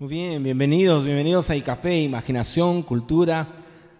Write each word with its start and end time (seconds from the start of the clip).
Muy 0.00 0.08
bien, 0.08 0.42
bienvenidos, 0.42 1.04
bienvenidos 1.04 1.50
a 1.50 1.60
Café, 1.62 2.02
Imaginación, 2.02 2.82
Cultura, 2.82 3.46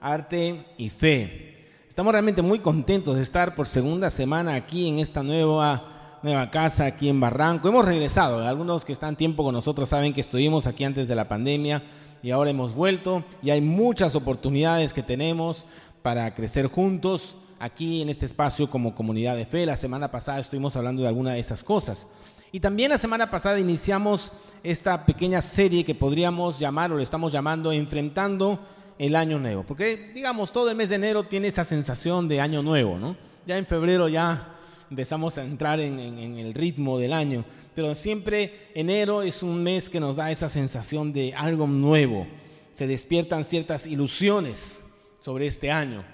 Arte 0.00 0.66
y 0.76 0.88
Fe. 0.88 1.68
Estamos 1.88 2.10
realmente 2.10 2.42
muy 2.42 2.58
contentos 2.58 3.14
de 3.14 3.22
estar 3.22 3.54
por 3.54 3.68
segunda 3.68 4.10
semana 4.10 4.56
aquí 4.56 4.88
en 4.88 4.98
esta 4.98 5.22
nueva, 5.22 6.18
nueva 6.24 6.50
casa, 6.50 6.86
aquí 6.86 7.08
en 7.08 7.20
Barranco. 7.20 7.68
Hemos 7.68 7.84
regresado, 7.84 8.44
algunos 8.44 8.84
que 8.84 8.92
están 8.92 9.14
tiempo 9.14 9.44
con 9.44 9.54
nosotros 9.54 9.88
saben 9.88 10.12
que 10.12 10.22
estuvimos 10.22 10.66
aquí 10.66 10.82
antes 10.82 11.06
de 11.06 11.14
la 11.14 11.28
pandemia 11.28 11.84
y 12.24 12.32
ahora 12.32 12.50
hemos 12.50 12.74
vuelto 12.74 13.22
y 13.40 13.50
hay 13.50 13.60
muchas 13.60 14.16
oportunidades 14.16 14.92
que 14.92 15.04
tenemos 15.04 15.64
para 16.02 16.34
crecer 16.34 16.66
juntos 16.66 17.36
aquí 17.58 18.02
en 18.02 18.08
este 18.08 18.26
espacio 18.26 18.68
como 18.68 18.94
comunidad 18.94 19.36
de 19.36 19.46
fe. 19.46 19.66
La 19.66 19.76
semana 19.76 20.10
pasada 20.10 20.40
estuvimos 20.40 20.76
hablando 20.76 21.02
de 21.02 21.08
alguna 21.08 21.32
de 21.32 21.40
esas 21.40 21.62
cosas. 21.64 22.06
Y 22.52 22.60
también 22.60 22.90
la 22.90 22.98
semana 22.98 23.30
pasada 23.30 23.58
iniciamos 23.58 24.30
esta 24.62 25.04
pequeña 25.04 25.42
serie 25.42 25.84
que 25.84 25.94
podríamos 25.94 26.58
llamar 26.58 26.92
o 26.92 26.96
le 26.96 27.02
estamos 27.02 27.32
llamando 27.32 27.72
Enfrentando 27.72 28.60
el 28.98 29.16
Año 29.16 29.38
Nuevo. 29.38 29.64
Porque, 29.64 30.12
digamos, 30.14 30.52
todo 30.52 30.70
el 30.70 30.76
mes 30.76 30.88
de 30.90 30.94
enero 30.94 31.24
tiene 31.24 31.48
esa 31.48 31.64
sensación 31.64 32.28
de 32.28 32.40
Año 32.40 32.62
Nuevo, 32.62 32.96
¿no? 32.98 33.16
Ya 33.46 33.58
en 33.58 33.66
febrero 33.66 34.08
ya 34.08 34.54
empezamos 34.88 35.36
a 35.36 35.44
entrar 35.44 35.80
en, 35.80 35.98
en 35.98 36.38
el 36.38 36.54
ritmo 36.54 36.98
del 36.98 37.12
año. 37.12 37.44
Pero 37.74 37.94
siempre 37.96 38.70
enero 38.74 39.22
es 39.22 39.42
un 39.42 39.62
mes 39.62 39.90
que 39.90 39.98
nos 39.98 40.16
da 40.16 40.30
esa 40.30 40.48
sensación 40.48 41.12
de 41.12 41.34
algo 41.34 41.66
nuevo. 41.66 42.26
Se 42.70 42.86
despiertan 42.86 43.44
ciertas 43.44 43.84
ilusiones 43.84 44.84
sobre 45.18 45.46
este 45.46 45.72
año. 45.72 46.04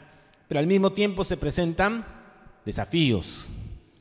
Pero 0.50 0.58
al 0.58 0.66
mismo 0.66 0.90
tiempo 0.90 1.22
se 1.22 1.36
presentan 1.36 2.04
desafíos, 2.66 3.48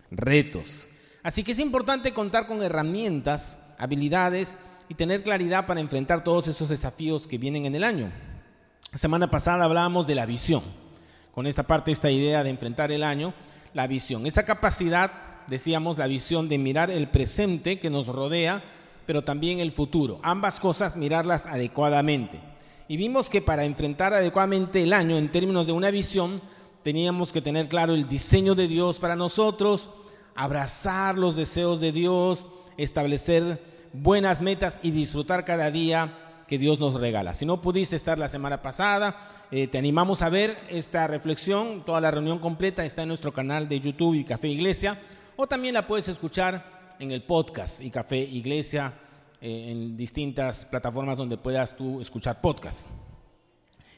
retos 0.09 0.87
Así 1.21 1.43
que 1.43 1.51
es 1.51 1.59
importante 1.59 2.11
contar 2.11 2.47
con 2.47 2.63
herramientas, 2.63 3.59
habilidades 3.77 4.55
y 4.87 4.95
tener 4.95 5.21
claridad 5.21 5.67
para 5.67 5.79
enfrentar 5.79 6.23
todos 6.23 6.47
esos 6.47 6.67
desafíos 6.67 7.27
que 7.27 7.37
vienen 7.37 7.67
en 7.67 7.75
el 7.75 7.83
año. 7.83 8.11
La 8.91 8.97
semana 8.97 9.29
pasada 9.29 9.63
hablábamos 9.63 10.07
de 10.07 10.15
la 10.15 10.25
visión, 10.25 10.63
con 11.35 11.45
esta 11.45 11.67
parte, 11.67 11.91
esta 11.91 12.09
idea 12.09 12.43
de 12.43 12.49
enfrentar 12.49 12.91
el 12.91 13.03
año, 13.03 13.35
la 13.75 13.85
visión. 13.85 14.25
Esa 14.25 14.43
capacidad, 14.43 15.11
decíamos, 15.45 15.99
la 15.99 16.07
visión 16.07 16.49
de 16.49 16.57
mirar 16.57 16.89
el 16.89 17.09
presente 17.09 17.77
que 17.77 17.91
nos 17.91 18.07
rodea, 18.07 18.63
pero 19.05 19.23
también 19.23 19.59
el 19.59 19.71
futuro. 19.71 20.19
Ambas 20.23 20.59
cosas, 20.59 20.97
mirarlas 20.97 21.45
adecuadamente. 21.45 22.48
Y 22.89 22.97
vimos 22.97 23.29
que 23.29 23.39
para 23.39 23.65
enfrentar 23.65 24.15
adecuadamente 24.15 24.81
el 24.81 24.93
año 24.93 25.15
en 25.15 25.31
términos 25.31 25.67
de 25.67 25.73
una 25.73 25.91
visión, 25.91 26.41
teníamos 26.81 27.31
que 27.31 27.39
tener 27.39 27.69
claro 27.69 27.93
el 27.93 28.09
diseño 28.09 28.55
de 28.55 28.67
Dios 28.67 28.97
para 28.97 29.15
nosotros, 29.15 29.91
abrazar 30.33 31.15
los 31.15 31.35
deseos 31.35 31.81
de 31.81 31.91
Dios, 31.91 32.47
establecer 32.77 33.63
buenas 33.93 34.41
metas 34.41 34.79
y 34.81 34.89
disfrutar 34.89 35.45
cada 35.45 35.69
día 35.69 36.17
que 36.47 36.57
Dios 36.57 36.79
nos 36.79 36.95
regala. 36.95 37.35
Si 37.35 37.45
no 37.45 37.61
pudiste 37.61 37.95
estar 37.95 38.17
la 38.17 38.27
semana 38.27 38.63
pasada, 38.63 39.45
eh, 39.51 39.67
te 39.67 39.77
animamos 39.77 40.23
a 40.23 40.29
ver 40.29 40.57
esta 40.67 41.05
reflexión. 41.05 41.83
Toda 41.85 42.01
la 42.01 42.09
reunión 42.09 42.39
completa 42.39 42.83
está 42.83 43.03
en 43.03 43.09
nuestro 43.09 43.31
canal 43.31 43.69
de 43.69 43.79
YouTube 43.81 44.15
y 44.15 44.23
Café 44.23 44.47
Iglesia, 44.47 44.99
o 45.35 45.45
también 45.45 45.75
la 45.75 45.85
puedes 45.85 46.07
escuchar 46.07 46.87
en 46.97 47.11
el 47.11 47.21
podcast 47.21 47.81
y 47.81 47.91
Café 47.91 48.17
Iglesia 48.17 48.95
eh, 49.41 49.71
en 49.71 49.97
distintas 49.97 50.65
plataformas 50.65 51.17
donde 51.17 51.37
puedas 51.37 51.75
tú 51.75 52.01
escuchar 52.01 52.41
podcast. 52.41 52.87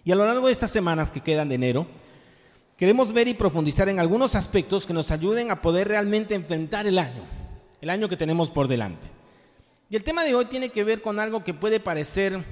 Y 0.03 0.11
a 0.11 0.16
lo 0.16 0.25
largo 0.25 0.48
de 0.48 0.52
estas 0.52 0.72
semanas 0.72 1.11
que 1.11 1.22
quedan 1.22 1.50
de 1.50 1.56
enero, 1.56 1.88
Queremos 2.81 3.14
ver 3.14 3.28
y 3.28 3.36
profundizar 3.36 3.89
en 3.89 4.00
algunos 4.00 4.33
aspectos 4.33 4.88
que 4.88 4.94
nos 4.94 5.11
ayuden 5.11 5.52
a 5.52 5.61
poder 5.61 5.88
realmente 5.88 6.33
enfrentar 6.33 6.88
el 6.88 6.98
año, 6.98 7.22
el 7.80 7.92
año 7.92 8.09
que 8.09 8.17
tenemos 8.17 8.50
por 8.50 8.67
delante. 8.67 9.08
Y 9.88 9.95
el 9.95 10.03
tema 10.03 10.23
de 10.23 10.33
hoy 10.33 10.45
tiene 10.45 10.70
que 10.70 10.83
ver 10.83 11.03
con 11.03 11.20
algo 11.20 11.44
que 11.44 11.53
puede 11.53 11.80
parecer 11.80 12.44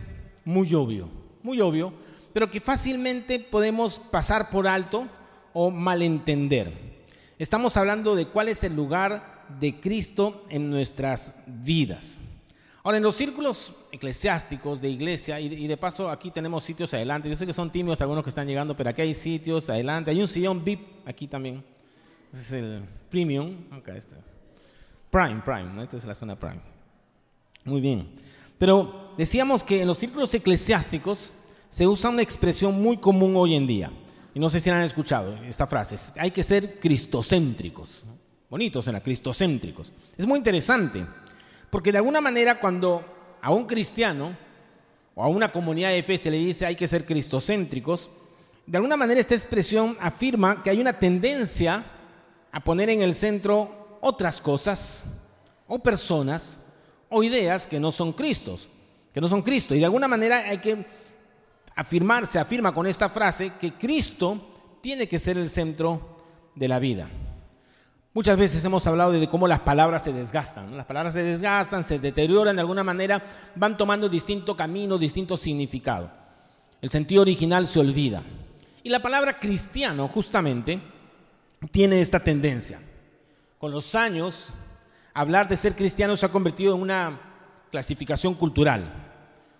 muy 0.46 0.72
obvio, 0.76 1.10
muy 1.42 1.60
obvio, 1.62 1.94
pero 2.32 2.52
que 2.52 2.60
fácilmente 2.60 3.40
podemos 3.40 3.98
pasar 3.98 4.52
por 4.52 4.68
alto 4.68 5.08
o 5.52 5.72
malentender. 5.72 6.74
Estamos 7.40 7.76
hablando 7.76 8.16
de 8.16 8.28
cuál 8.28 8.50
es 8.50 8.64
el 8.64 8.76
lugar 8.76 9.48
de 9.60 9.80
Cristo 9.80 10.46
en 10.50 10.70
nuestras 10.70 11.38
vidas. 11.48 12.22
Ahora, 12.84 12.98
en 12.98 13.04
los 13.04 13.16
círculos 13.16 13.74
eclesiásticos 13.92 14.80
de 14.80 14.90
iglesia, 14.90 15.40
y 15.40 15.68
de, 15.68 15.78
paso 15.78 16.10
aquí 16.10 16.32
tenemos 16.32 16.64
sitios 16.64 16.94
adelante, 16.94 17.30
yo 17.30 17.36
sé 17.36 17.46
que 17.46 17.54
son 17.54 17.70
tímidos 17.70 18.00
algunos 18.02 18.24
que 18.24 18.30
están 18.30 18.48
llegando, 18.48 18.76
pero 18.76 18.90
aquí 18.90 19.02
hay 19.02 19.14
sitios 19.14 19.70
adelante, 19.70 20.12
hay 20.12 20.22
un 20.22 20.28
sillón 20.28 20.64
VIP 20.64 21.06
aquí 21.06 21.28
también, 21.28 21.64
ese 22.32 22.42
es 22.42 22.52
el 22.54 22.82
premium, 23.10 23.66
acá 23.72 23.96
está. 23.98 24.16
Prime, 25.12 25.42
Prime, 25.44 25.84
esta 25.84 25.98
es 25.98 26.06
la 26.06 26.16
zona 26.16 26.40
Prime. 26.40 26.62
Muy 27.66 27.82
bien, 27.82 28.08
pero 28.58 29.14
decíamos 29.18 29.62
que 29.62 29.82
en 29.82 29.88
los 29.88 29.98
círculos 29.98 30.34
eclesiásticos 30.34 31.34
se 31.70 31.86
usa 31.86 32.10
una 32.10 32.22
expresión 32.22 32.82
muy 32.82 32.98
común 32.98 33.34
hoy 33.36 33.56
en 33.56 33.68
día, 33.68 33.92
y 34.34 34.40
no 34.40 34.50
sé 34.50 34.62
si 34.62 34.70
han 34.70 34.84
escuchado 34.84 35.36
esta 35.44 35.68
frase, 35.68 35.98
hay 36.18 36.32
que 36.32 36.44
ser 36.44 36.80
cristocéntricos, 36.80 38.06
bonitos 38.50 38.88
la 38.88 39.04
cristocéntricos. 39.04 39.92
Es 40.18 40.26
muy 40.26 40.38
interesante 40.38 41.06
porque 41.70 41.92
de 41.92 41.98
alguna 41.98 42.22
manera 42.22 42.60
cuando 42.60 43.04
a 43.42 43.52
un 43.52 43.66
cristiano 43.66 44.36
o 45.16 45.24
a 45.24 45.28
una 45.28 45.52
comunidad 45.52 45.90
de 45.92 46.04
fe 46.04 46.18
se 46.18 46.32
le 46.32 46.38
dice 46.38 46.66
hay 46.66 46.76
que 46.76 46.88
ser 46.88 47.06
cristocéntricos, 47.06 48.10
de 48.66 48.78
alguna 48.78 48.98
manera 48.98 49.20
esta 49.20 49.36
expresión 49.36 49.98
afirma 50.00 50.62
que 50.62 50.70
hay 50.70 50.80
una 50.80 51.00
tendencia 51.00 51.86
a 52.52 52.60
poner 52.60 52.90
en 52.90 53.02
el 53.02 53.16
centro 53.16 53.98
otras 54.02 54.42
cosas 54.42 55.06
o 55.68 55.80
personas 55.80 56.60
o 57.10 57.24
ideas 57.24 57.66
que 57.66 57.80
no 57.80 57.92
son 57.92 58.14
Cristos, 58.14 58.70
que 59.14 59.22
no 59.22 59.28
son 59.28 59.42
Cristo. 59.42 59.74
Y 59.76 59.80
de 59.80 59.86
alguna 59.86 60.08
manera 60.08 60.38
hay 60.48 60.60
que 60.60 60.86
afirmar, 61.76 62.28
se 62.28 62.40
afirma 62.40 62.74
con 62.74 62.86
esta 62.86 63.10
frase 63.10 63.54
que 63.60 63.74
Cristo 63.74 64.78
tiene 64.82 65.08
que 65.08 65.20
ser 65.20 65.38
el 65.38 65.50
centro 65.50 66.18
de 66.56 66.68
la 66.68 66.80
vida. 66.80 67.10
Muchas 68.12 68.38
veces 68.38 68.66
hemos 68.66 68.88
hablado 68.88 69.12
de 69.12 69.30
cómo 69.30 69.48
las 69.48 69.60
palabras 69.60 70.04
se 70.04 70.12
desgastan. 70.12 70.76
Las 70.76 70.88
palabras 70.88 71.14
se 71.14 71.22
desgastan, 71.22 71.84
se 71.84 72.00
deterioran 72.00 72.56
de 72.56 72.62
alguna 72.62 72.84
manera, 72.84 73.24
van 73.56 73.78
tomando 73.78 74.10
distinto 74.10 74.58
camino, 74.58 74.98
distinto 74.98 75.38
significado. 75.38 76.10
El 76.82 76.90
sentido 76.90 77.22
original 77.22 77.68
se 77.68 77.80
olvida. 77.80 78.24
Y 78.82 78.90
la 78.90 79.00
palabra 79.00 79.38
cristiano 79.38 80.08
justamente 80.08 80.82
tiene 81.72 82.02
esta 82.02 82.20
tendencia. 82.20 82.80
Con 83.60 83.72
los 83.72 83.94
años, 83.94 84.54
hablar 85.14 85.48
de 85.48 85.58
ser 85.58 85.76
cristiano 85.76 86.18
se 86.18 86.26
ha 86.26 86.32
convertido 86.32 86.76
en 86.76 86.82
una 86.82 87.20
clasificación 87.72 88.34
cultural, 88.34 88.92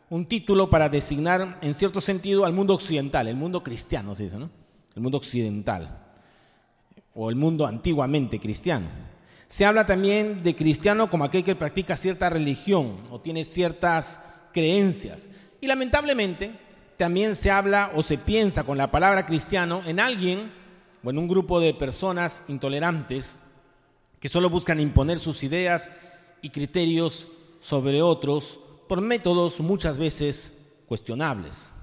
un 0.10 0.26
título 0.26 0.72
para 0.72 0.90
designar 0.90 1.60
en 1.62 1.76
cierto 1.76 2.02
sentido 2.02 2.46
al 2.46 2.54
mundo 2.54 2.74
occidental, 2.74 3.28
el 3.28 3.36
mundo 3.36 3.64
cristiano 3.64 4.16
se 4.16 4.24
dice, 4.24 4.40
¿no? 4.40 4.50
El 4.96 5.04
mundo 5.04 5.20
occidental 5.20 6.09
o 7.14 7.30
el 7.30 7.36
mundo 7.36 7.66
antiguamente 7.66 8.40
cristiano. 8.40 8.88
Se 9.48 9.66
habla 9.66 9.86
también 9.86 10.44
de 10.44 10.56
cristiano 10.56 11.10
como 11.10 11.24
aquel 11.24 11.44
que 11.44 11.56
practica 11.56 11.96
cierta 11.96 12.30
religión 12.30 12.98
o 13.10 13.20
tiene 13.20 13.44
ciertas 13.44 14.20
creencias. 14.54 15.30
Y 15.60 15.68
lamentablemente 15.68 16.52
también 16.98 17.36
se 17.36 17.50
habla 17.50 17.92
o 17.96 18.04
se 18.04 18.18
piensa 18.18 18.64
con 18.64 18.78
la 18.78 18.92
palabra 18.92 19.26
cristiano 19.26 19.82
en 19.86 20.00
alguien 20.00 20.52
o 21.04 21.10
en 21.10 21.18
un 21.18 21.28
grupo 21.28 21.60
de 21.60 21.74
personas 21.74 22.44
intolerantes 22.48 23.42
que 24.20 24.30
solo 24.30 24.50
buscan 24.50 24.80
imponer 24.80 25.20
sus 25.20 25.44
ideas 25.44 25.90
y 26.42 26.50
criterios 26.50 27.28
sobre 27.60 28.02
otros 28.02 28.60
por 28.88 29.02
métodos 29.02 29.60
muchas 29.60 29.98
veces 29.98 30.54
cuestionables. 30.88 31.74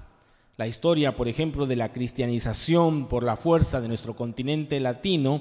La 0.57 0.65
historia, 0.65 1.15
por 1.15 1.27
ejemplo, 1.27 1.67
de 1.67 1.75
la 1.75 1.93
cristianización 1.93 3.07
por 3.07 3.21
la 3.21 3.37
fuerza 3.37 3.79
de 3.79 3.87
nuestro 3.87 4.15
continente 4.15 4.79
latino 4.79 5.39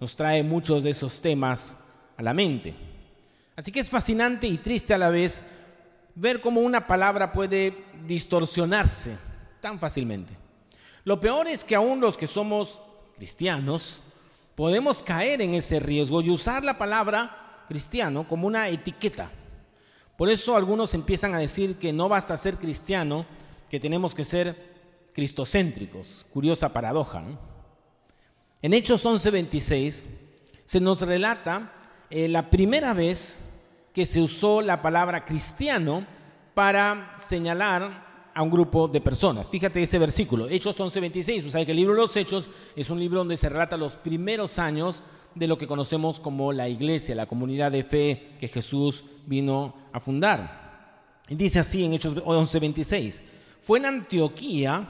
nos 0.00 0.16
trae 0.16 0.42
muchos 0.42 0.82
de 0.82 0.88
esos 0.88 1.20
temas 1.20 1.76
a 2.16 2.22
la 2.22 2.32
mente. 2.32 2.74
Así 3.56 3.70
que 3.70 3.80
es 3.80 3.90
fascinante 3.90 4.46
y 4.46 4.56
triste 4.56 4.94
a 4.94 4.98
la 4.98 5.10
vez 5.10 5.44
ver 6.14 6.40
cómo 6.40 6.62
una 6.62 6.86
palabra 6.86 7.30
puede 7.30 7.76
distorsionarse 8.06 9.18
tan 9.60 9.78
fácilmente. 9.78 10.32
Lo 11.04 11.20
peor 11.20 11.46
es 11.46 11.62
que 11.62 11.74
aún 11.74 12.00
los 12.00 12.16
que 12.16 12.26
somos 12.26 12.80
cristianos 13.16 14.00
podemos 14.54 15.02
caer 15.02 15.42
en 15.42 15.52
ese 15.52 15.78
riesgo 15.78 16.22
y 16.22 16.30
usar 16.30 16.64
la 16.64 16.78
palabra 16.78 17.66
cristiano 17.68 18.26
como 18.26 18.46
una 18.46 18.70
etiqueta. 18.70 19.30
Por 20.16 20.30
eso 20.30 20.56
algunos 20.56 20.94
empiezan 20.94 21.34
a 21.34 21.38
decir 21.38 21.76
que 21.76 21.92
no 21.92 22.08
basta 22.08 22.34
ser 22.38 22.56
cristiano, 22.56 23.26
que 23.70 23.80
tenemos 23.80 24.14
que 24.14 24.24
ser 24.24 24.74
cristocéntricos. 25.12 26.26
Curiosa 26.32 26.72
paradoja. 26.72 27.24
En 28.62 28.74
Hechos 28.74 29.04
11:26 29.04 30.06
se 30.64 30.80
nos 30.80 31.00
relata 31.02 31.72
eh, 32.10 32.28
la 32.28 32.50
primera 32.50 32.94
vez 32.94 33.40
que 33.92 34.06
se 34.06 34.20
usó 34.20 34.60
la 34.60 34.82
palabra 34.82 35.24
cristiano 35.24 36.04
para 36.54 37.14
señalar 37.18 38.32
a 38.34 38.42
un 38.42 38.50
grupo 38.50 38.88
de 38.88 39.00
personas. 39.00 39.48
Fíjate 39.48 39.82
ese 39.82 39.98
versículo, 39.98 40.48
Hechos 40.48 40.78
11:26. 40.78 41.48
O 41.48 41.64
que 41.64 41.70
el 41.70 41.76
libro 41.76 41.94
de 41.94 42.00
los 42.00 42.16
Hechos 42.16 42.50
es 42.74 42.90
un 42.90 42.98
libro 42.98 43.18
donde 43.18 43.36
se 43.36 43.48
relata 43.48 43.76
los 43.76 43.96
primeros 43.96 44.58
años 44.58 45.02
de 45.34 45.46
lo 45.46 45.58
que 45.58 45.66
conocemos 45.66 46.20
como 46.20 46.52
la 46.52 46.68
iglesia, 46.68 47.14
la 47.14 47.26
comunidad 47.26 47.72
de 47.72 47.82
fe 47.82 48.30
que 48.40 48.48
Jesús 48.48 49.04
vino 49.26 49.74
a 49.92 50.00
fundar. 50.00 50.64
Dice 51.28 51.58
así 51.58 51.84
en 51.84 51.94
Hechos 51.94 52.14
11:26, 52.16 53.22
fue 53.64 53.78
en 53.78 53.86
Antioquía 53.86 54.86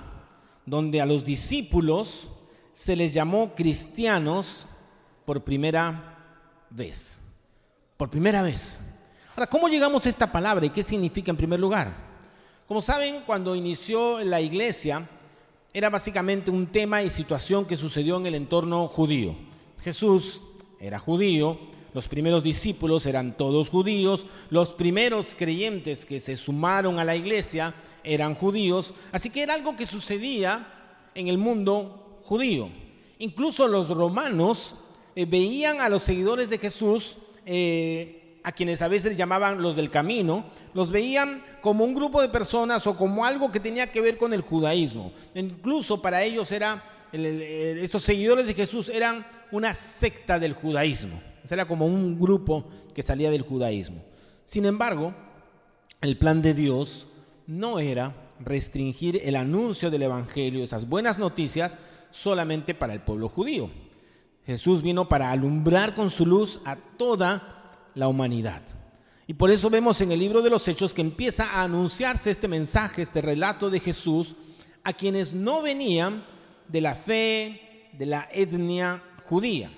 donde 0.66 1.00
a 1.00 1.06
los 1.06 1.24
discípulos 1.24 2.28
se 2.72 2.96
les 2.96 3.14
llamó 3.14 3.54
cristianos 3.54 4.66
por 5.24 5.42
primera 5.42 6.18
vez. 6.70 7.20
Por 7.96 8.10
primera 8.10 8.42
vez. 8.42 8.80
Ahora, 9.36 9.46
¿cómo 9.48 9.68
llegamos 9.68 10.06
a 10.06 10.08
esta 10.08 10.30
palabra 10.30 10.66
y 10.66 10.70
qué 10.70 10.82
significa 10.82 11.30
en 11.30 11.36
primer 11.36 11.60
lugar? 11.60 11.92
Como 12.66 12.82
saben, 12.82 13.22
cuando 13.26 13.54
inició 13.54 14.18
la 14.20 14.40
iglesia, 14.40 15.08
era 15.72 15.90
básicamente 15.90 16.50
un 16.50 16.66
tema 16.66 17.02
y 17.02 17.10
situación 17.10 17.66
que 17.66 17.76
sucedió 17.76 18.16
en 18.16 18.26
el 18.26 18.34
entorno 18.34 18.88
judío. 18.88 19.36
Jesús 19.82 20.40
era 20.80 20.98
judío, 20.98 21.58
los 21.94 22.08
primeros 22.08 22.42
discípulos 22.42 23.06
eran 23.06 23.36
todos 23.36 23.70
judíos, 23.70 24.26
los 24.50 24.74
primeros 24.74 25.36
creyentes 25.38 26.04
que 26.04 26.18
se 26.18 26.36
sumaron 26.36 26.98
a 26.98 27.04
la 27.04 27.14
iglesia 27.14 27.72
eran 28.02 28.34
judíos, 28.34 28.92
así 29.12 29.30
que 29.30 29.44
era 29.44 29.54
algo 29.54 29.76
que 29.76 29.86
sucedía 29.86 30.66
en 31.14 31.28
el 31.28 31.38
mundo 31.38 32.20
judío. 32.24 32.68
Incluso 33.20 33.68
los 33.68 33.90
romanos 33.90 34.74
eh, 35.14 35.24
veían 35.24 35.80
a 35.80 35.88
los 35.88 36.02
seguidores 36.02 36.50
de 36.50 36.58
Jesús, 36.58 37.16
eh, 37.46 38.40
a 38.42 38.50
quienes 38.50 38.82
a 38.82 38.88
veces 38.88 39.16
llamaban 39.16 39.62
los 39.62 39.76
del 39.76 39.88
camino, 39.88 40.44
los 40.74 40.90
veían 40.90 41.44
como 41.62 41.84
un 41.84 41.94
grupo 41.94 42.20
de 42.20 42.28
personas 42.28 42.86
o 42.88 42.96
como 42.96 43.24
algo 43.24 43.52
que 43.52 43.60
tenía 43.60 43.90
que 43.90 44.00
ver 44.00 44.18
con 44.18 44.34
el 44.34 44.42
judaísmo. 44.42 45.12
Incluso 45.34 46.02
para 46.02 46.24
ellos 46.24 46.50
era, 46.50 46.82
estos 47.12 48.02
seguidores 48.02 48.46
de 48.46 48.54
Jesús 48.54 48.88
eran 48.88 49.24
una 49.52 49.72
secta 49.72 50.38
del 50.40 50.54
judaísmo. 50.54 51.33
Era 51.50 51.66
como 51.66 51.86
un 51.86 52.18
grupo 52.18 52.68
que 52.94 53.02
salía 53.02 53.30
del 53.30 53.42
judaísmo. 53.42 54.02
Sin 54.44 54.66
embargo, 54.66 55.14
el 56.00 56.16
plan 56.16 56.42
de 56.42 56.54
Dios 56.54 57.06
no 57.46 57.78
era 57.78 58.14
restringir 58.40 59.20
el 59.24 59.36
anuncio 59.36 59.90
del 59.90 60.02
Evangelio, 60.02 60.64
esas 60.64 60.88
buenas 60.88 61.18
noticias, 61.18 61.78
solamente 62.10 62.74
para 62.74 62.92
el 62.92 63.00
pueblo 63.00 63.28
judío. 63.28 63.70
Jesús 64.46 64.82
vino 64.82 65.08
para 65.08 65.30
alumbrar 65.30 65.94
con 65.94 66.10
su 66.10 66.26
luz 66.26 66.60
a 66.64 66.76
toda 66.76 67.88
la 67.94 68.08
humanidad. 68.08 68.62
Y 69.26 69.34
por 69.34 69.50
eso 69.50 69.70
vemos 69.70 70.00
en 70.00 70.12
el 70.12 70.18
libro 70.18 70.42
de 70.42 70.50
los 70.50 70.68
Hechos 70.68 70.92
que 70.92 71.00
empieza 71.00 71.44
a 71.50 71.62
anunciarse 71.62 72.30
este 72.30 72.48
mensaje, 72.48 73.00
este 73.00 73.22
relato 73.22 73.70
de 73.70 73.80
Jesús, 73.80 74.36
a 74.82 74.92
quienes 74.92 75.32
no 75.32 75.62
venían 75.62 76.24
de 76.68 76.80
la 76.82 76.94
fe, 76.94 77.90
de 77.96 78.06
la 78.06 78.28
etnia 78.32 79.02
judía. 79.24 79.70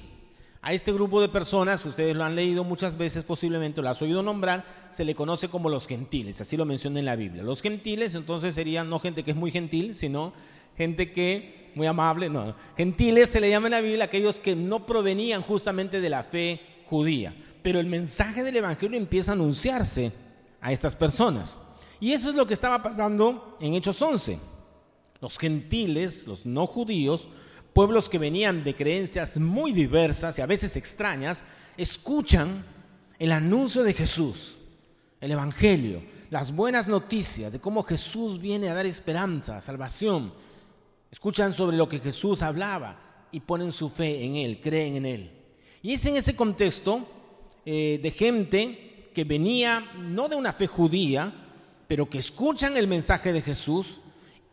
A 0.66 0.72
este 0.72 0.92
grupo 0.92 1.20
de 1.20 1.28
personas, 1.28 1.86
ustedes 1.86 2.16
lo 2.16 2.24
han 2.24 2.34
leído 2.34 2.64
muchas 2.64 2.98
veces 2.98 3.22
posiblemente, 3.22 3.80
lo 3.80 3.88
has 3.88 4.02
oído 4.02 4.20
nombrar, 4.20 4.64
se 4.90 5.04
le 5.04 5.14
conoce 5.14 5.48
como 5.48 5.70
los 5.70 5.86
gentiles, 5.86 6.40
así 6.40 6.56
lo 6.56 6.64
menciona 6.64 6.98
en 6.98 7.04
la 7.04 7.14
Biblia. 7.14 7.44
Los 7.44 7.62
gentiles 7.62 8.16
entonces 8.16 8.56
serían 8.56 8.90
no 8.90 8.98
gente 8.98 9.22
que 9.22 9.30
es 9.30 9.36
muy 9.36 9.52
gentil, 9.52 9.94
sino 9.94 10.32
gente 10.76 11.12
que, 11.12 11.70
muy 11.76 11.86
amable, 11.86 12.28
no, 12.28 12.56
gentiles 12.76 13.30
se 13.30 13.40
le 13.40 13.48
llama 13.48 13.68
en 13.68 13.74
la 13.74 13.80
Biblia 13.80 14.06
aquellos 14.06 14.40
que 14.40 14.56
no 14.56 14.86
provenían 14.86 15.40
justamente 15.40 16.00
de 16.00 16.10
la 16.10 16.24
fe 16.24 16.60
judía. 16.86 17.32
Pero 17.62 17.78
el 17.78 17.86
mensaje 17.86 18.42
del 18.42 18.56
Evangelio 18.56 18.98
empieza 18.98 19.30
a 19.30 19.34
anunciarse 19.34 20.10
a 20.60 20.72
estas 20.72 20.96
personas. 20.96 21.60
Y 22.00 22.10
eso 22.10 22.28
es 22.30 22.34
lo 22.34 22.44
que 22.44 22.54
estaba 22.54 22.82
pasando 22.82 23.56
en 23.60 23.74
Hechos 23.74 24.02
11. 24.02 24.40
Los 25.20 25.38
gentiles, 25.38 26.26
los 26.26 26.44
no 26.44 26.66
judíos, 26.66 27.28
pueblos 27.76 28.08
que 28.08 28.18
venían 28.18 28.64
de 28.64 28.74
creencias 28.74 29.36
muy 29.36 29.70
diversas 29.70 30.38
y 30.38 30.40
a 30.40 30.46
veces 30.46 30.76
extrañas, 30.76 31.44
escuchan 31.76 32.64
el 33.18 33.30
anuncio 33.30 33.82
de 33.82 33.92
Jesús, 33.92 34.56
el 35.20 35.32
Evangelio, 35.32 36.02
las 36.30 36.56
buenas 36.56 36.88
noticias 36.88 37.52
de 37.52 37.60
cómo 37.60 37.82
Jesús 37.82 38.40
viene 38.40 38.70
a 38.70 38.74
dar 38.74 38.86
esperanza, 38.86 39.60
salvación. 39.60 40.32
Escuchan 41.10 41.52
sobre 41.52 41.76
lo 41.76 41.86
que 41.86 42.00
Jesús 42.00 42.40
hablaba 42.40 43.28
y 43.30 43.40
ponen 43.40 43.72
su 43.72 43.90
fe 43.90 44.24
en 44.24 44.36
Él, 44.36 44.58
creen 44.62 44.96
en 44.96 45.04
Él. 45.04 45.30
Y 45.82 45.92
es 45.92 46.06
en 46.06 46.16
ese 46.16 46.34
contexto 46.34 47.06
eh, 47.66 48.00
de 48.02 48.10
gente 48.10 49.10
que 49.14 49.24
venía 49.24 49.84
no 49.98 50.30
de 50.30 50.36
una 50.36 50.54
fe 50.54 50.66
judía, 50.66 51.30
pero 51.86 52.08
que 52.08 52.20
escuchan 52.20 52.78
el 52.78 52.88
mensaje 52.88 53.34
de 53.34 53.42
Jesús, 53.42 54.00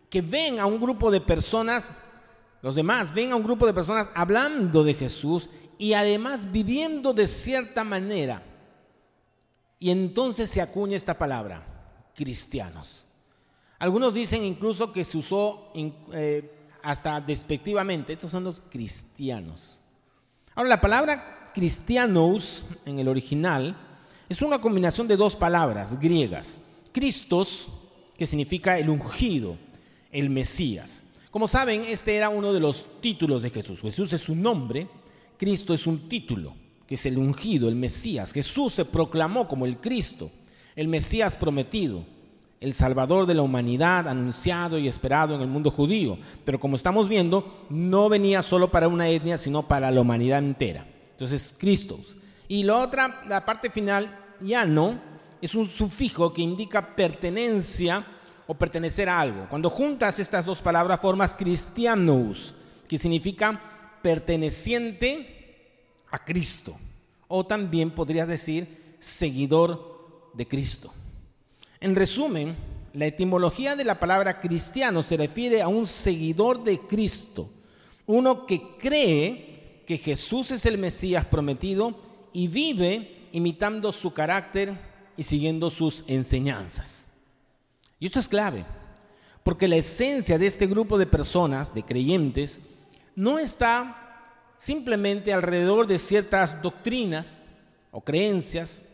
que 0.10 0.20
ven 0.20 0.60
a 0.60 0.66
un 0.66 0.82
grupo 0.82 1.10
de 1.10 1.22
personas 1.22 1.94
los 2.64 2.76
demás 2.76 3.14
ven 3.14 3.34
a 3.34 3.36
un 3.36 3.44
grupo 3.44 3.68
de 3.68 3.74
personas 3.74 4.10
hablando 4.16 4.86
de 4.86 4.94
Jesús 4.94 5.50
y 5.78 5.94
además 5.94 6.50
viviendo 6.50 7.14
de 7.14 7.28
cierta 7.28 7.84
manera. 7.84 8.42
Y 9.80 9.92
entonces 9.92 10.50
se 10.50 10.62
acuña 10.62 10.96
esta 10.96 11.18
palabra, 11.18 11.68
cristianos. 12.16 13.06
Algunos 13.80 14.14
dicen 14.14 14.46
incluso 14.46 14.94
que 14.94 15.04
se 15.04 15.18
usó 15.18 15.74
eh, 16.14 16.70
hasta 16.82 17.20
despectivamente. 17.20 18.14
Estos 18.14 18.32
son 18.32 18.46
los 18.46 18.62
cristianos. 18.62 19.82
Ahora, 20.56 20.70
la 20.70 20.80
palabra 20.80 21.52
cristianos 21.54 22.66
en 22.86 22.98
el 22.98 23.10
original 23.10 23.76
es 24.30 24.42
una 24.42 24.62
combinación 24.62 25.10
de 25.10 25.18
dos 25.18 25.36
palabras 25.36 26.00
griegas. 26.00 26.60
Christos, 26.94 27.68
que 28.18 28.26
significa 28.26 28.80
el 28.80 28.90
ungido, 28.90 29.58
el 30.14 30.30
Mesías. 30.30 31.03
Como 31.34 31.48
saben, 31.48 31.84
este 31.86 32.16
era 32.16 32.30
uno 32.30 32.54
de 32.54 32.60
los 32.60 32.86
títulos 33.02 33.42
de 33.42 33.50
Jesús. 33.50 33.82
Jesús 33.82 34.14
es 34.14 34.22
su 34.22 34.36
nombre, 34.36 34.88
Cristo 35.36 35.74
es 35.74 35.88
un 35.88 36.08
título, 36.08 36.54
que 36.86 36.94
es 36.94 37.04
el 37.08 37.18
ungido, 37.18 37.68
el 37.68 37.76
Mesías. 37.76 38.32
Jesús 38.32 38.74
se 38.74 38.86
proclamó 38.86 39.48
como 39.48 39.66
el 39.66 39.78
Cristo, 39.78 40.30
el 40.76 40.88
Mesías 40.88 41.36
prometido, 41.36 42.06
el 42.60 42.76
Salvador 42.76 43.26
de 43.26 43.34
la 43.34 43.42
humanidad, 43.42 44.08
anunciado 44.08 44.78
y 44.78 44.88
esperado 44.88 45.34
en 45.34 45.42
el 45.42 45.48
mundo 45.48 45.72
judío. 45.72 46.20
Pero 46.46 46.60
como 46.60 46.76
estamos 46.76 47.10
viendo, 47.10 47.66
no 47.68 48.10
venía 48.10 48.44
solo 48.44 48.70
para 48.70 48.88
una 48.88 49.10
etnia, 49.10 49.40
sino 49.40 49.68
para 49.68 49.90
la 49.90 50.02
humanidad 50.02 50.38
entera. 50.38 50.86
Entonces, 51.14 51.56
Cristo. 51.58 52.00
Y 52.48 52.62
la 52.62 52.78
otra, 52.78 53.24
la 53.28 53.44
parte 53.44 53.72
final, 53.72 54.20
ya 54.40 54.66
no, 54.66 55.02
es 55.42 55.56
un 55.56 55.66
sufijo 55.66 56.32
que 56.32 56.44
indica 56.44 56.96
pertenencia 56.96 58.06
o 58.48 58.54
pertenecer 58.54 59.10
a 59.10 59.20
algo. 59.20 59.48
Cuando 59.50 59.70
juntas 59.70 60.20
estas 60.20 60.46
dos 60.46 60.62
palabras 60.62 61.00
formas 61.00 61.34
cristianos, 61.34 62.56
que 62.88 62.98
significa 62.98 63.60
perteneciente 64.02 65.82
a 66.12 66.24
Cristo. 66.24 66.76
O 67.28 67.46
también 67.46 67.90
podrías 67.90 68.28
decir 68.28 68.96
seguidor 69.00 70.30
de 70.34 70.48
Cristo. 70.48 70.94
En 71.80 71.96
resumen, 71.96 72.56
la 72.94 73.08
etimología 73.08 73.76
de 73.76 73.84
la 73.84 74.00
palabra 74.00 74.40
cristiano 74.40 75.02
se 75.02 75.18
refiere 75.18 75.62
a 75.62 75.68
un 75.68 75.88
seguidor 75.88 76.64
de 76.64 76.80
Cristo, 76.80 77.50
uno 78.06 78.46
que 78.46 78.78
cree 78.78 79.82
que 79.88 79.98
Jesús 79.98 80.52
es 80.52 80.66
el 80.66 80.78
Mesías 80.78 81.26
prometido 81.26 82.00
y 82.32 82.48
vive 82.48 83.30
imitando 83.32 83.92
su 83.92 84.14
carácter 84.14 84.74
y 85.18 85.24
siguiendo 85.24 85.70
sus 85.70 86.04
enseñanzas. 86.08 87.08
Y 88.04 88.08
esto 88.08 88.20
es 88.20 88.28
clave, 88.28 88.66
porque 89.44 89.66
la 89.66 89.78
esencia 89.78 90.38
de 90.38 90.46
este 90.46 90.68
grupo 90.68 90.98
de 90.98 91.06
personas, 91.06 91.74
de 91.74 91.84
creyentes, 91.84 92.60
no 93.16 93.40
está 93.40 94.36
simplemente 94.58 95.32
alrededor 95.32 95.88
de 95.88 95.98
ciertas 95.98 96.62
doctrinas 96.62 97.46
o 97.92 98.02
creencias, 98.02 98.86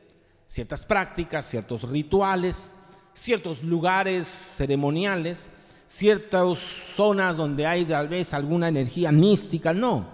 ciertas 0.46 0.86
prácticas, 0.86 1.50
ciertos 1.50 1.90
rituales, 1.90 2.76
ciertos 3.16 3.64
lugares 3.64 4.28
ceremoniales, 4.28 5.50
ciertas 5.88 6.60
zonas 6.96 7.36
donde 7.36 7.66
hay 7.66 7.86
tal 7.86 8.10
vez 8.10 8.32
alguna 8.32 8.68
energía 8.68 9.12
mística, 9.12 9.74
no. 9.74 10.06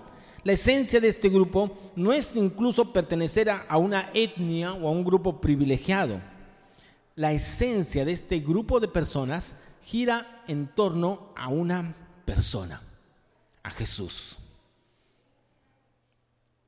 La 0.45 0.53
esencia 0.53 1.01
de 1.01 1.09
este 1.09 1.27
grupo 1.27 1.77
no 1.97 2.13
es 2.13 2.33
incluso 2.37 2.93
pertenecer 2.93 3.49
a, 3.49 3.77
una 3.77 4.09
etnia 4.13 4.71
o 4.71 4.87
a 4.87 4.91
un 4.91 5.03
grupo 5.03 5.41
privilegiado 5.41 6.21
la 7.15 7.31
esencia 7.31 8.05
de 8.05 8.11
este 8.11 8.39
grupo 8.39 8.79
de 8.79 8.87
personas 8.87 9.55
gira 9.81 10.43
en 10.47 10.67
torno 10.67 11.29
a 11.35 11.47
una 11.47 11.95
persona, 12.25 12.81
a 13.63 13.71
Jesús. 13.71 14.37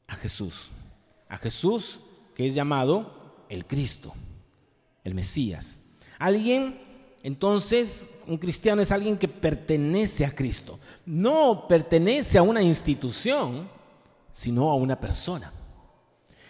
A 0.08 0.16
Jesús. 0.16 0.70
A 1.27 1.38
Jesús 1.38 2.00
que 2.36 2.46
es 2.46 2.54
llamado 2.54 3.44
el 3.50 3.66
Cristo, 3.66 4.13
el 5.04 5.16
Mesías. 5.16 5.82
Alguien, 6.20 6.80
entonces, 7.24 8.12
un 8.27 8.38
cristiano 8.38 8.82
es 8.82 8.92
alguien 8.92 9.18
que 9.18 9.27
pertenece 9.27 10.24
a 10.24 10.36
Cristo. 10.36 10.80
No 11.06 11.68
pertenece 11.68 12.38
a 12.38 12.44
una 12.44 12.62
institución, 12.62 13.68
sino 14.32 14.70
a 14.70 14.75
una 14.75 15.00
persona. 15.00 15.51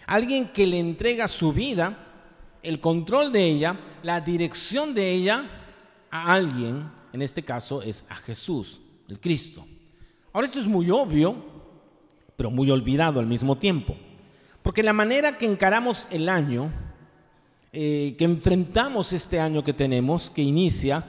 Alguien 0.06 0.52
que 0.52 0.66
le 0.66 0.78
entrega 0.78 1.26
su 1.26 1.52
vida 1.52 2.07
el 2.62 2.80
control 2.80 3.32
de 3.32 3.44
ella, 3.44 3.78
la 4.02 4.20
dirección 4.20 4.94
de 4.94 5.12
ella 5.12 5.50
a 6.10 6.32
alguien, 6.32 6.90
en 7.12 7.22
este 7.22 7.44
caso 7.44 7.82
es 7.82 8.04
a 8.08 8.16
Jesús, 8.16 8.80
el 9.08 9.20
Cristo. 9.20 9.66
Ahora 10.32 10.46
esto 10.46 10.58
es 10.58 10.66
muy 10.66 10.90
obvio, 10.90 11.36
pero 12.36 12.50
muy 12.50 12.70
olvidado 12.70 13.20
al 13.20 13.26
mismo 13.26 13.56
tiempo, 13.56 13.96
porque 14.62 14.82
la 14.82 14.92
manera 14.92 15.38
que 15.38 15.46
encaramos 15.46 16.06
el 16.10 16.28
año 16.28 16.72
eh, 17.72 18.16
que 18.18 18.24
enfrentamos 18.24 19.12
este 19.12 19.38
año 19.38 19.62
que 19.62 19.74
tenemos, 19.74 20.30
que 20.30 20.42
inicia, 20.42 21.04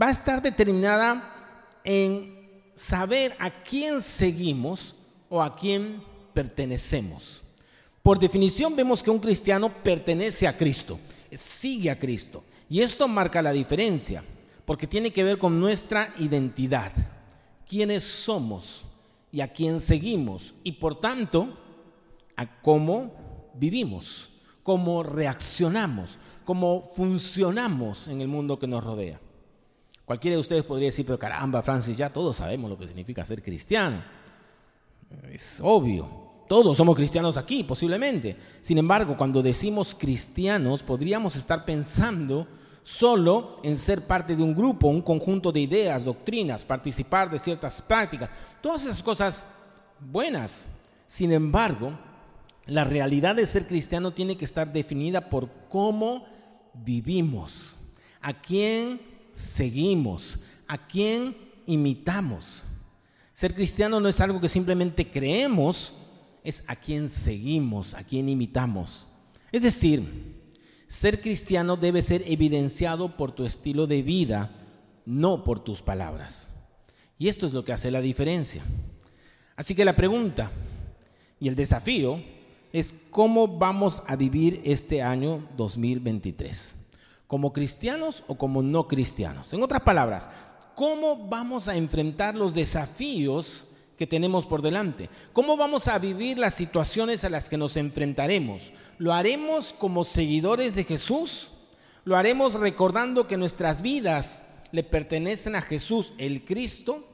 va 0.00 0.06
a 0.06 0.10
estar 0.10 0.40
determinada 0.40 1.80
en 1.82 2.62
saber 2.76 3.36
a 3.40 3.50
quién 3.50 4.00
seguimos 4.00 4.94
o 5.28 5.42
a 5.42 5.56
quién 5.56 6.02
pertenecemos. 6.32 7.43
Por 8.04 8.18
definición 8.18 8.76
vemos 8.76 9.02
que 9.02 9.10
un 9.10 9.18
cristiano 9.18 9.72
pertenece 9.82 10.46
a 10.46 10.54
Cristo, 10.58 11.00
sigue 11.32 11.90
a 11.90 11.98
Cristo. 11.98 12.44
Y 12.68 12.80
esto 12.82 13.08
marca 13.08 13.40
la 13.40 13.50
diferencia, 13.50 14.22
porque 14.66 14.86
tiene 14.86 15.10
que 15.10 15.24
ver 15.24 15.38
con 15.38 15.58
nuestra 15.58 16.12
identidad, 16.18 16.92
quiénes 17.66 18.04
somos 18.04 18.84
y 19.32 19.40
a 19.40 19.50
quién 19.50 19.80
seguimos, 19.80 20.54
y 20.62 20.72
por 20.72 21.00
tanto, 21.00 21.58
a 22.36 22.60
cómo 22.60 23.50
vivimos, 23.54 24.28
cómo 24.62 25.02
reaccionamos, 25.02 26.18
cómo 26.44 26.92
funcionamos 26.94 28.06
en 28.08 28.20
el 28.20 28.28
mundo 28.28 28.58
que 28.58 28.66
nos 28.66 28.84
rodea. 28.84 29.18
Cualquiera 30.04 30.34
de 30.34 30.40
ustedes 30.42 30.64
podría 30.64 30.88
decir, 30.88 31.06
pero 31.06 31.18
caramba, 31.18 31.62
Francis, 31.62 31.96
ya 31.96 32.12
todos 32.12 32.36
sabemos 32.36 32.68
lo 32.68 32.76
que 32.76 32.86
significa 32.86 33.24
ser 33.24 33.42
cristiano. 33.42 34.02
Es 35.32 35.58
obvio. 35.62 36.23
Todos 36.48 36.76
somos 36.76 36.96
cristianos 36.96 37.36
aquí, 37.36 37.64
posiblemente. 37.64 38.36
Sin 38.60 38.78
embargo, 38.78 39.16
cuando 39.16 39.42
decimos 39.42 39.96
cristianos, 39.98 40.82
podríamos 40.82 41.36
estar 41.36 41.64
pensando 41.64 42.46
solo 42.82 43.60
en 43.62 43.78
ser 43.78 44.06
parte 44.06 44.36
de 44.36 44.42
un 44.42 44.54
grupo, 44.54 44.88
un 44.88 45.00
conjunto 45.00 45.50
de 45.50 45.60
ideas, 45.60 46.04
doctrinas, 46.04 46.64
participar 46.64 47.30
de 47.30 47.38
ciertas 47.38 47.80
prácticas, 47.80 48.28
todas 48.60 48.82
esas 48.84 49.02
cosas 49.02 49.44
buenas. 49.98 50.68
Sin 51.06 51.32
embargo, 51.32 51.98
la 52.66 52.84
realidad 52.84 53.36
de 53.36 53.46
ser 53.46 53.66
cristiano 53.66 54.12
tiene 54.12 54.36
que 54.36 54.44
estar 54.44 54.72
definida 54.72 55.30
por 55.30 55.48
cómo 55.70 56.26
vivimos, 56.74 57.78
a 58.20 58.32
quién 58.34 59.00
seguimos, 59.32 60.38
a 60.66 60.76
quién 60.76 61.36
imitamos. 61.66 62.64
Ser 63.32 63.54
cristiano 63.54 63.98
no 63.98 64.08
es 64.08 64.20
algo 64.20 64.40
que 64.40 64.48
simplemente 64.48 65.10
creemos, 65.10 65.94
es 66.44 66.62
a 66.66 66.76
quién 66.76 67.08
seguimos, 67.08 67.94
a 67.94 68.04
quién 68.04 68.28
imitamos. 68.28 69.08
Es 69.50 69.62
decir, 69.62 70.44
ser 70.86 71.20
cristiano 71.20 71.76
debe 71.76 72.02
ser 72.02 72.22
evidenciado 72.26 73.16
por 73.16 73.32
tu 73.32 73.44
estilo 73.44 73.86
de 73.86 74.02
vida, 74.02 74.50
no 75.06 75.42
por 75.42 75.64
tus 75.64 75.82
palabras. 75.82 76.50
Y 77.18 77.28
esto 77.28 77.46
es 77.46 77.54
lo 77.54 77.64
que 77.64 77.72
hace 77.72 77.90
la 77.90 78.02
diferencia. 78.02 78.62
Así 79.56 79.74
que 79.74 79.84
la 79.84 79.96
pregunta 79.96 80.50
y 81.40 81.48
el 81.48 81.54
desafío 81.54 82.22
es 82.72 82.94
cómo 83.10 83.46
vamos 83.48 84.02
a 84.06 84.16
vivir 84.16 84.60
este 84.64 85.00
año 85.00 85.48
2023. 85.56 86.76
¿Como 87.26 87.52
cristianos 87.52 88.22
o 88.26 88.36
como 88.36 88.62
no 88.62 88.86
cristianos? 88.86 89.52
En 89.54 89.62
otras 89.62 89.82
palabras, 89.82 90.28
¿cómo 90.74 91.28
vamos 91.28 91.68
a 91.68 91.76
enfrentar 91.76 92.34
los 92.34 92.52
desafíos 92.52 93.66
que 93.96 94.06
tenemos 94.06 94.46
por 94.46 94.62
delante. 94.62 95.08
¿Cómo 95.32 95.56
vamos 95.56 95.88
a 95.88 95.98
vivir 95.98 96.38
las 96.38 96.54
situaciones 96.54 97.24
a 97.24 97.30
las 97.30 97.48
que 97.48 97.56
nos 97.56 97.76
enfrentaremos? 97.76 98.72
¿Lo 98.98 99.12
haremos 99.12 99.72
como 99.72 100.04
seguidores 100.04 100.74
de 100.74 100.84
Jesús? 100.84 101.50
¿Lo 102.04 102.16
haremos 102.16 102.54
recordando 102.54 103.26
que 103.26 103.36
nuestras 103.36 103.82
vidas 103.82 104.42
le 104.72 104.82
pertenecen 104.82 105.56
a 105.56 105.62
Jesús, 105.62 106.12
el 106.18 106.44
Cristo? 106.44 107.08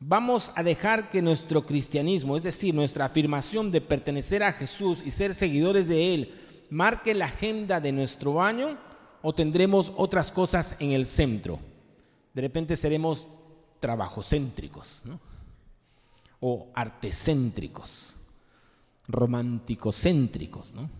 ¿Vamos 0.00 0.52
a 0.54 0.62
dejar 0.62 1.10
que 1.10 1.22
nuestro 1.22 1.64
cristianismo, 1.64 2.36
es 2.36 2.42
decir, 2.42 2.74
nuestra 2.74 3.06
afirmación 3.06 3.70
de 3.70 3.80
pertenecer 3.80 4.42
a 4.42 4.52
Jesús 4.52 5.02
y 5.04 5.10
ser 5.10 5.34
seguidores 5.34 5.88
de 5.88 6.14
Él, 6.14 6.34
marque 6.70 7.14
la 7.14 7.26
agenda 7.26 7.80
de 7.80 7.92
nuestro 7.92 8.42
año? 8.42 8.78
¿O 9.22 9.34
tendremos 9.34 9.92
otras 9.96 10.30
cosas 10.32 10.76
en 10.78 10.92
el 10.92 11.06
centro? 11.06 11.58
De 12.34 12.42
repente 12.42 12.76
seremos 12.76 13.28
trabajocéntricos, 13.80 15.02
¿no? 15.04 15.20
O 16.40 16.68
artecéntricos, 16.74 18.16
románticocéntricos, 19.08 20.74
¿no? 20.74 20.90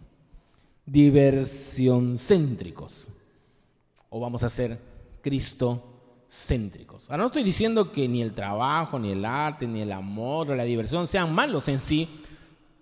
o 4.09 4.21
vamos 4.21 4.43
a 4.45 4.49
ser 4.49 4.81
cristocéntricos. 5.21 7.11
Ahora 7.11 7.23
no 7.23 7.27
estoy 7.27 7.43
diciendo 7.43 7.91
que 7.91 8.09
ni 8.09 8.23
el 8.23 8.33
trabajo, 8.33 8.99
ni 8.99 9.13
el 9.13 9.25
arte, 9.25 9.67
ni 9.67 9.81
el 9.81 9.93
amor 9.93 10.51
o 10.51 10.55
la 10.55 10.65
diversión 10.65 11.07
sean 11.07 11.35
malos 11.35 11.69
en 11.69 11.81
sí, 11.81 12.09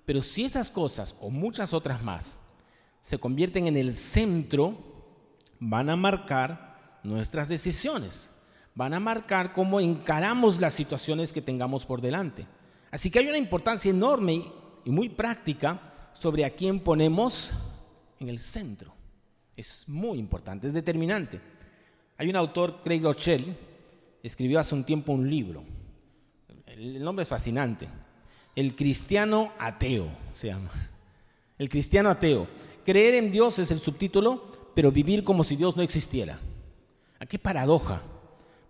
pero 0.05 0.23
si 0.23 0.45
esas 0.45 0.71
cosas 0.71 1.17
o 1.21 1.31
muchas 1.31 1.73
otras 1.73 2.03
más 2.03 2.39
se 3.01 3.19
convierten 3.19 3.67
en 3.67 3.77
el 3.77 3.95
centro, 3.95 4.77
van 5.59 5.89
a 5.89 5.97
marcar 5.97 7.01
nuestras 7.03 7.49
decisiones 7.49 8.31
van 8.75 8.95
a 8.95 9.01
marcar 9.01 9.53
cómo 9.53 9.81
encaramos 9.81 10.61
las 10.61 10.75
situaciones 10.75 11.33
que 11.33 11.43
tengamos 11.43 11.87
por 11.87 12.01
delante. 12.01 12.47
Así 12.91 13.11
que 13.11 13.21
hay 13.21 13.29
una 13.29 13.39
importancia 13.39 13.91
enorme 13.91 14.45
y 14.85 14.91
muy 14.91 15.09
práctica 15.09 16.11
sobre 16.13 16.45
a 16.45 16.51
quién 16.51 16.81
ponemos 16.81 17.53
en 18.21 18.29
el 18.29 18.41
centro. 18.41 18.93
Es 19.57 19.89
muy 19.89 20.19
importante, 20.19 20.67
es 20.67 20.75
determinante. 20.75 21.41
Hay 22.17 22.29
un 22.29 22.37
autor, 22.37 22.81
Craig 22.83 23.03
Rochelle, 23.03 23.57
escribió 24.23 24.59
hace 24.59 24.75
un 24.75 24.85
tiempo 24.85 25.13
un 25.13 25.29
libro. 25.29 25.65
El 26.67 27.03
nombre 27.03 27.23
es 27.23 27.29
fascinante. 27.29 27.89
El 28.55 28.75
cristiano 28.75 29.53
ateo 29.59 30.09
se 30.33 30.49
llama. 30.49 30.71
El 31.59 31.69
cristiano 31.69 32.11
ateo. 32.11 32.49
Creer 32.85 33.15
en 33.15 33.31
Dios 33.31 33.59
es 33.59 33.71
el 33.71 33.81
subtítulo, 33.81 34.73
pero 34.75 34.91
vivir 34.91 35.25
como 35.25 35.45
si 35.45 35.57
Dios 35.57 35.77
no 35.77 35.83
existiera. 35.83 36.39
¿A 37.19 37.27
qué 37.27 37.39
paradoja? 37.39 38.03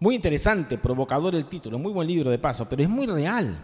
Muy 0.04 0.16
interesante, 0.16 0.76
provocador 0.76 1.34
el 1.34 1.46
título, 1.46 1.78
muy 1.78 1.90
buen 1.90 2.06
libro 2.06 2.30
de 2.30 2.38
paso, 2.38 2.68
pero 2.68 2.82
es 2.82 2.90
muy 2.90 3.06
real. 3.06 3.56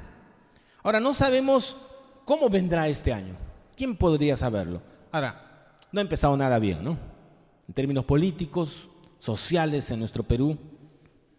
Ahora, 0.82 0.98
no 0.98 1.12
sabemos 1.12 1.76
cómo 2.24 2.48
vendrá 2.48 2.88
este 2.88 3.12
año. 3.12 3.36
¿Quién 3.76 3.94
podría 3.94 4.34
saberlo? 4.36 4.80
Ahora, 5.12 5.74
no 5.92 6.00
ha 6.00 6.02
empezado 6.02 6.34
nada 6.38 6.58
bien, 6.58 6.82
¿no? 6.82 6.96
En 7.68 7.74
términos 7.74 8.06
políticos, 8.06 8.88
sociales 9.18 9.90
en 9.90 9.98
nuestro 9.98 10.22
Perú, 10.22 10.56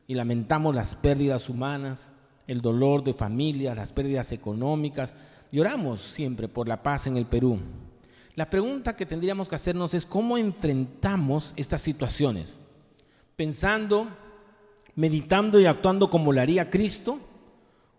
y 0.05 0.13
lamentamos 0.13 0.75
las 0.75 0.93
pérdidas 0.93 1.49
humanas, 1.49 2.11
el 2.45 2.61
dolor 2.61 3.03
de 3.03 3.15
familias, 3.15 3.75
las 3.75 3.91
pérdidas 3.91 4.31
económicas, 4.31 5.15
lloramos 5.51 5.99
siempre 5.99 6.47
por 6.47 6.67
la 6.67 6.83
paz 6.83 7.07
en 7.07 7.17
el 7.17 7.25
Perú. 7.25 7.57
La 8.35 8.51
pregunta 8.51 8.95
que 8.95 9.07
tendríamos 9.07 9.49
que 9.49 9.55
hacernos 9.55 9.95
es 9.95 10.05
cómo 10.05 10.37
enfrentamos 10.37 11.53
estas 11.57 11.81
situaciones, 11.81 12.59
pensando 13.35 14.07
meditando 14.95 15.59
y 15.59 15.65
actuando 15.65 16.09
como 16.09 16.31
lo 16.31 16.41
haría 16.41 16.69
Cristo 16.69 17.19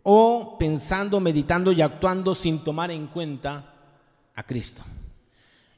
o 0.03 0.57
pensando, 0.59 1.21
meditando 1.21 1.73
y 1.73 1.81
actuando 1.81 2.35
sin 2.35 2.63
tomar 2.65 2.91
en 2.91 3.07
cuenta 3.07 3.75
a 4.35 4.43
Cristo. 4.43 4.83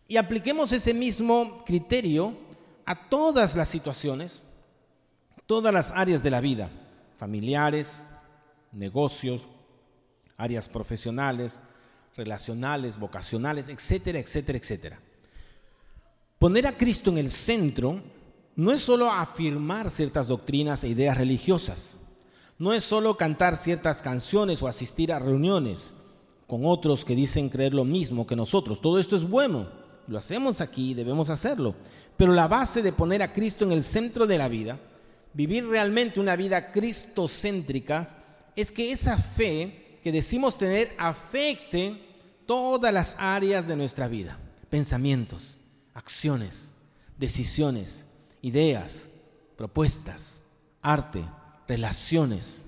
Y 0.09 0.17
apliquemos 0.17 0.73
ese 0.73 0.95
mismo 0.95 1.63
criterio 1.65 2.37
a 2.85 3.09
todas 3.09 3.57
las 3.57 3.69
situaciones, 3.69 4.47
todas 5.47 5.73
las 5.73 5.91
áreas 5.93 6.23
de 6.23 6.31
la 6.31 6.41
vida, 6.41 6.71
familiares, 7.17 8.05
negocios, 8.73 9.49
áreas 10.37 10.69
profesionales, 10.69 11.61
relacionales, 12.17 12.99
vocacionales, 12.99 13.69
etcétera, 13.69 14.19
etcétera, 14.19 14.59
etcétera. 14.59 15.01
Poner 16.39 16.67
a 16.67 16.77
Cristo 16.77 17.11
en 17.11 17.19
el 17.19 17.31
centro 17.31 18.03
no 18.57 18.73
es 18.73 18.81
solo 18.81 19.11
afirmar 19.11 19.91
ciertas 19.91 20.29
doctrinas 20.29 20.85
e 20.85 20.89
ideas 20.89 21.17
religiosas, 21.17 21.97
no 22.59 22.73
es 22.73 22.85
solo 22.85 23.17
cantar 23.17 23.57
ciertas 23.57 24.01
canciones 24.01 24.63
o 24.63 24.69
asistir 24.69 25.13
a 25.13 25.19
reuniones 25.19 25.95
con 26.47 26.65
otros 26.65 27.05
que 27.05 27.17
dicen 27.17 27.49
creer 27.49 27.75
lo 27.75 27.85
mismo 27.85 28.27
que 28.27 28.37
nosotros. 28.37 28.81
Todo 28.81 28.99
esto 28.99 29.17
es 29.17 29.29
bueno, 29.29 29.67
lo 30.07 30.19
hacemos 30.19 30.61
aquí 30.61 30.91
y 30.91 30.95
debemos 30.95 31.31
hacerlo. 31.31 31.75
Pero 32.17 32.33
la 32.33 32.47
base 32.47 32.81
de 32.83 32.93
poner 32.93 33.23
a 33.23 33.33
Cristo 33.33 33.65
en 33.65 33.73
el 33.73 33.83
centro 33.83 34.27
de 34.27 34.39
la 34.39 34.49
vida, 34.49 34.79
vivir 35.33 35.67
realmente 35.67 36.21
una 36.21 36.37
vida 36.37 36.71
cristocéntrica, 36.71 38.17
es 38.55 38.71
que 38.71 38.93
esa 38.93 39.17
fe 39.17 39.99
que 40.03 40.13
decimos 40.13 40.57
tener 40.57 40.95
afecte 40.97 42.01
todas 42.47 42.93
las 42.93 43.17
áreas 43.19 43.67
de 43.67 43.75
nuestra 43.75 44.07
vida, 44.07 44.39
pensamientos, 44.71 45.59
acciones, 45.93 46.73
decisiones, 47.19 48.07
ideas, 48.45 49.09
propuestas, 49.57 50.43
arte, 50.83 51.25
relaciones. 51.67 52.67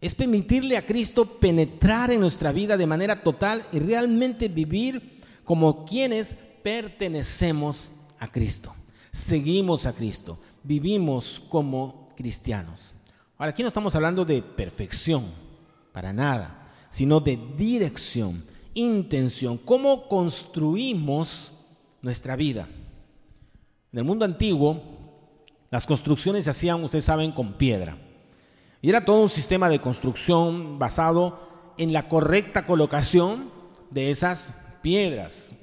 Es 0.00 0.14
permitirle 0.14 0.76
a 0.76 0.86
Cristo 0.86 1.40
penetrar 1.40 2.12
en 2.12 2.20
nuestra 2.20 2.52
vida 2.52 2.76
de 2.76 2.86
manera 2.86 3.22
total 3.22 3.64
y 3.72 3.80
realmente 3.80 4.46
vivir 4.46 5.20
como 5.44 5.84
quienes 5.84 6.36
pertenecemos 6.62 7.92
a 8.20 8.30
Cristo. 8.30 8.74
Seguimos 9.10 9.86
a 9.86 9.92
Cristo, 9.92 10.38
vivimos 10.62 11.42
como 11.48 12.06
cristianos. 12.16 12.94
Ahora, 13.36 13.50
aquí 13.50 13.62
no 13.62 13.68
estamos 13.68 13.96
hablando 13.96 14.24
de 14.24 14.40
perfección, 14.40 15.24
para 15.92 16.12
nada, 16.12 16.68
sino 16.90 17.18
de 17.18 17.36
dirección, 17.56 18.44
intención, 18.72 19.58
cómo 19.58 20.06
construimos 20.08 21.50
nuestra 22.00 22.36
vida. 22.36 22.68
En 23.92 23.98
el 23.98 24.04
mundo 24.04 24.24
antiguo, 24.24 24.91
las 25.72 25.86
construcciones 25.86 26.44
se 26.44 26.50
hacían, 26.50 26.84
ustedes 26.84 27.06
saben, 27.06 27.32
con 27.32 27.54
piedra. 27.54 27.96
Y 28.82 28.90
era 28.90 29.06
todo 29.06 29.22
un 29.22 29.30
sistema 29.30 29.70
de 29.70 29.80
construcción 29.80 30.78
basado 30.78 31.40
en 31.78 31.94
la 31.94 32.08
correcta 32.08 32.66
colocación 32.66 33.50
de 33.88 34.10
esas 34.10 34.54
piedras. 34.82 35.54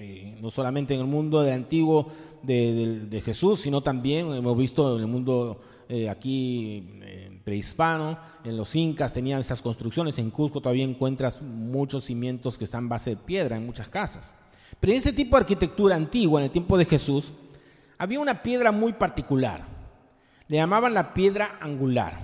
no 0.42 0.50
solamente 0.50 0.96
en 0.96 1.02
el 1.02 1.06
mundo 1.06 1.44
del 1.44 1.54
antiguo 1.54 2.08
de, 2.42 3.22
Jesús, 3.24 3.62
sino 3.62 3.82
también 3.82 4.34
hemos 4.34 4.58
visto 4.58 4.96
en 4.96 5.02
el 5.02 5.08
mundo 5.08 5.62
eh, 5.88 6.10
aquí 6.10 6.90
eh, 7.04 7.40
prehispano, 7.44 8.18
en 8.44 8.58
los 8.58 8.76
incas 8.76 9.14
tenían 9.14 9.42
esas 9.42 9.62
construcciones, 9.62 10.18
en 10.18 10.32
Cusco 10.32 10.60
todavía 10.60 10.86
encuentras 10.86 11.40
muchos 11.40 12.06
cimientos 12.06 12.58
que 12.58 12.64
están 12.64 12.90
base 12.90 13.12
de 13.12 13.18
piedra 13.18 13.58
en 13.58 13.66
muchas 13.68 13.88
casas. 13.90 14.34
Pero 14.80 14.92
en 14.92 14.98
este 14.98 15.14
tipo 15.14 15.36
de 15.36 15.42
arquitectura 15.42 15.96
antigua, 15.96 16.42
en 16.42 16.46
el 16.46 16.52
tiempo 16.52 16.80
de 16.80 16.86
Jesús, 16.86 17.32
había 18.00 18.20
una 18.20 18.42
piedra 18.42 18.72
muy 18.72 18.94
particular. 18.94 19.79
Le 20.50 20.58
llamaban 20.58 20.94
la 20.94 21.14
piedra 21.14 21.58
angular. 21.62 22.20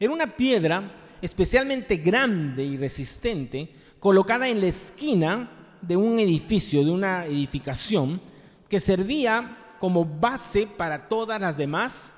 Era 0.00 0.12
una 0.12 0.26
piedra 0.26 0.82
especialmente 1.20 1.98
grande 1.98 2.64
y 2.64 2.76
resistente, 2.76 3.70
colocada 4.00 4.48
en 4.48 4.60
la 4.60 4.66
esquina 4.66 5.50
de 5.80 5.96
un 5.96 6.18
edificio, 6.18 6.84
de 6.84 6.90
una 6.90 7.26
edificación, 7.26 8.20
que 8.68 8.80
servía 8.80 9.76
como 9.78 10.04
base 10.04 10.66
para 10.66 11.08
todas 11.08 11.40
las 11.40 11.56
demás 11.56 12.14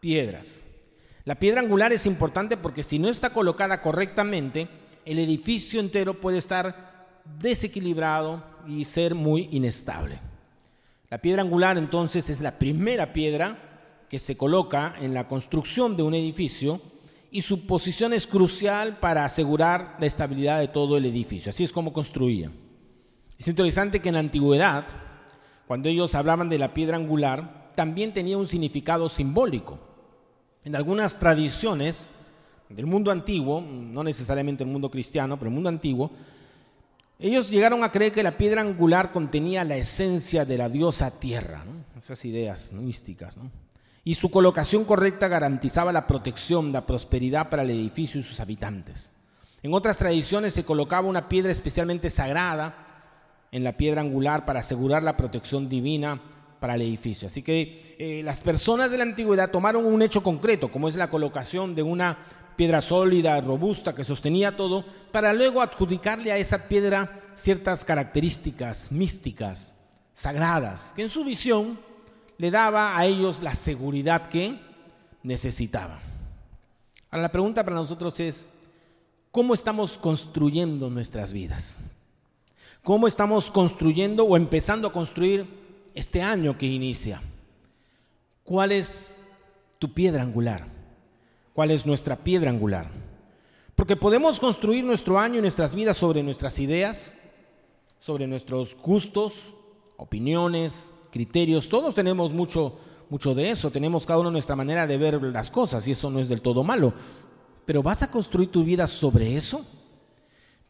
piedras. 0.00 0.64
La 1.24 1.34
piedra 1.34 1.60
angular 1.60 1.92
es 1.92 2.06
importante 2.06 2.56
porque 2.56 2.82
si 2.84 2.98
no 2.98 3.08
está 3.08 3.32
colocada 3.32 3.82
correctamente, 3.82 4.68
el 5.04 5.18
edificio 5.18 5.80
entero 5.80 6.20
puede 6.20 6.38
estar 6.38 7.20
desequilibrado 7.40 8.44
y 8.66 8.84
ser 8.84 9.14
muy 9.14 9.48
inestable. 9.50 10.20
La 11.10 11.18
piedra 11.18 11.42
angular 11.42 11.76
entonces 11.76 12.30
es 12.30 12.40
la 12.40 12.58
primera 12.58 13.12
piedra 13.12 13.67
que 14.08 14.18
se 14.18 14.36
coloca 14.36 14.94
en 15.00 15.14
la 15.14 15.28
construcción 15.28 15.96
de 15.96 16.02
un 16.02 16.14
edificio 16.14 16.80
y 17.30 17.42
su 17.42 17.66
posición 17.66 18.12
es 18.12 18.26
crucial 18.26 18.98
para 18.98 19.24
asegurar 19.24 19.96
la 20.00 20.06
estabilidad 20.06 20.60
de 20.60 20.68
todo 20.68 20.96
el 20.96 21.04
edificio. 21.04 21.50
Así 21.50 21.64
es 21.64 21.72
como 21.72 21.92
construían. 21.92 22.52
Es 23.38 23.46
interesante 23.48 24.00
que 24.00 24.08
en 24.08 24.14
la 24.14 24.20
antigüedad, 24.20 24.86
cuando 25.66 25.88
ellos 25.88 26.14
hablaban 26.14 26.48
de 26.48 26.58
la 26.58 26.72
piedra 26.72 26.96
angular, 26.96 27.68
también 27.76 28.12
tenía 28.12 28.38
un 28.38 28.46
significado 28.46 29.08
simbólico. 29.08 29.78
En 30.64 30.74
algunas 30.74 31.18
tradiciones 31.18 32.08
del 32.68 32.86
mundo 32.86 33.10
antiguo, 33.10 33.60
no 33.60 34.02
necesariamente 34.02 34.64
el 34.64 34.70
mundo 34.70 34.90
cristiano, 34.90 35.38
pero 35.38 35.48
el 35.48 35.54
mundo 35.54 35.68
antiguo, 35.68 36.10
ellos 37.18 37.50
llegaron 37.50 37.84
a 37.84 37.92
creer 37.92 38.12
que 38.12 38.22
la 38.22 38.36
piedra 38.36 38.62
angular 38.62 39.12
contenía 39.12 39.64
la 39.64 39.76
esencia 39.76 40.44
de 40.44 40.56
la 40.56 40.68
diosa 40.68 41.10
tierra, 41.10 41.64
esas 41.96 42.24
ideas 42.24 42.72
místicas. 42.72 43.36
¿no? 43.36 43.50
Y 44.04 44.14
su 44.14 44.30
colocación 44.30 44.84
correcta 44.84 45.28
garantizaba 45.28 45.92
la 45.92 46.06
protección, 46.06 46.72
la 46.72 46.86
prosperidad 46.86 47.50
para 47.50 47.62
el 47.62 47.70
edificio 47.70 48.20
y 48.20 48.24
sus 48.24 48.40
habitantes. 48.40 49.12
En 49.62 49.74
otras 49.74 49.98
tradiciones 49.98 50.54
se 50.54 50.64
colocaba 50.64 51.08
una 51.08 51.28
piedra 51.28 51.52
especialmente 51.52 52.10
sagrada 52.10 52.74
en 53.50 53.64
la 53.64 53.76
piedra 53.76 54.00
angular 54.00 54.44
para 54.44 54.60
asegurar 54.60 55.02
la 55.02 55.16
protección 55.16 55.68
divina 55.68 56.20
para 56.60 56.74
el 56.74 56.82
edificio. 56.82 57.26
Así 57.26 57.42
que 57.42 57.96
eh, 57.98 58.22
las 58.24 58.40
personas 58.40 58.90
de 58.90 58.98
la 58.98 59.04
antigüedad 59.04 59.50
tomaron 59.50 59.84
un 59.84 60.02
hecho 60.02 60.22
concreto, 60.22 60.70
como 60.70 60.88
es 60.88 60.94
la 60.94 61.10
colocación 61.10 61.74
de 61.74 61.82
una 61.82 62.18
piedra 62.56 62.80
sólida, 62.80 63.40
robusta, 63.40 63.94
que 63.94 64.04
sostenía 64.04 64.56
todo, 64.56 64.84
para 65.12 65.32
luego 65.32 65.62
adjudicarle 65.62 66.32
a 66.32 66.38
esa 66.38 66.68
piedra 66.68 67.20
ciertas 67.34 67.84
características 67.84 68.90
místicas, 68.90 69.76
sagradas, 70.12 70.92
que 70.96 71.02
en 71.02 71.10
su 71.10 71.24
visión 71.24 71.78
le 72.38 72.50
daba 72.50 72.96
a 72.96 73.04
ellos 73.04 73.42
la 73.42 73.54
seguridad 73.54 74.28
que 74.28 74.58
necesitaban. 75.22 75.98
Ahora 77.10 77.22
la 77.22 77.32
pregunta 77.32 77.64
para 77.64 77.76
nosotros 77.76 78.18
es, 78.20 78.46
¿cómo 79.30 79.54
estamos 79.54 79.98
construyendo 79.98 80.88
nuestras 80.88 81.32
vidas? 81.32 81.80
¿Cómo 82.82 83.06
estamos 83.06 83.50
construyendo 83.50 84.24
o 84.24 84.36
empezando 84.36 84.88
a 84.88 84.92
construir 84.92 85.46
este 85.94 86.22
año 86.22 86.56
que 86.56 86.66
inicia? 86.66 87.20
¿Cuál 88.44 88.72
es 88.72 89.22
tu 89.78 89.92
piedra 89.92 90.22
angular? 90.22 90.66
¿Cuál 91.52 91.72
es 91.72 91.84
nuestra 91.84 92.16
piedra 92.16 92.50
angular? 92.50 92.86
Porque 93.74 93.96
podemos 93.96 94.38
construir 94.38 94.84
nuestro 94.84 95.18
año 95.18 95.38
y 95.38 95.42
nuestras 95.42 95.74
vidas 95.74 95.96
sobre 95.96 96.22
nuestras 96.22 96.58
ideas, 96.58 97.14
sobre 97.98 98.26
nuestros 98.26 98.76
gustos, 98.76 99.54
opiniones, 99.96 100.92
criterios, 101.10 101.68
todos 101.68 101.94
tenemos 101.94 102.32
mucho, 102.32 102.78
mucho 103.10 103.34
de 103.34 103.50
eso, 103.50 103.70
tenemos 103.70 104.04
cada 104.04 104.20
uno 104.20 104.30
nuestra 104.30 104.56
manera 104.56 104.86
de 104.86 104.98
ver 104.98 105.22
las 105.22 105.50
cosas 105.50 105.86
y 105.88 105.92
eso 105.92 106.10
no 106.10 106.20
es 106.20 106.28
del 106.28 106.42
todo 106.42 106.62
malo. 106.64 106.92
Pero 107.64 107.82
¿vas 107.82 108.02
a 108.02 108.10
construir 108.10 108.50
tu 108.50 108.64
vida 108.64 108.86
sobre 108.86 109.36
eso? 109.36 109.64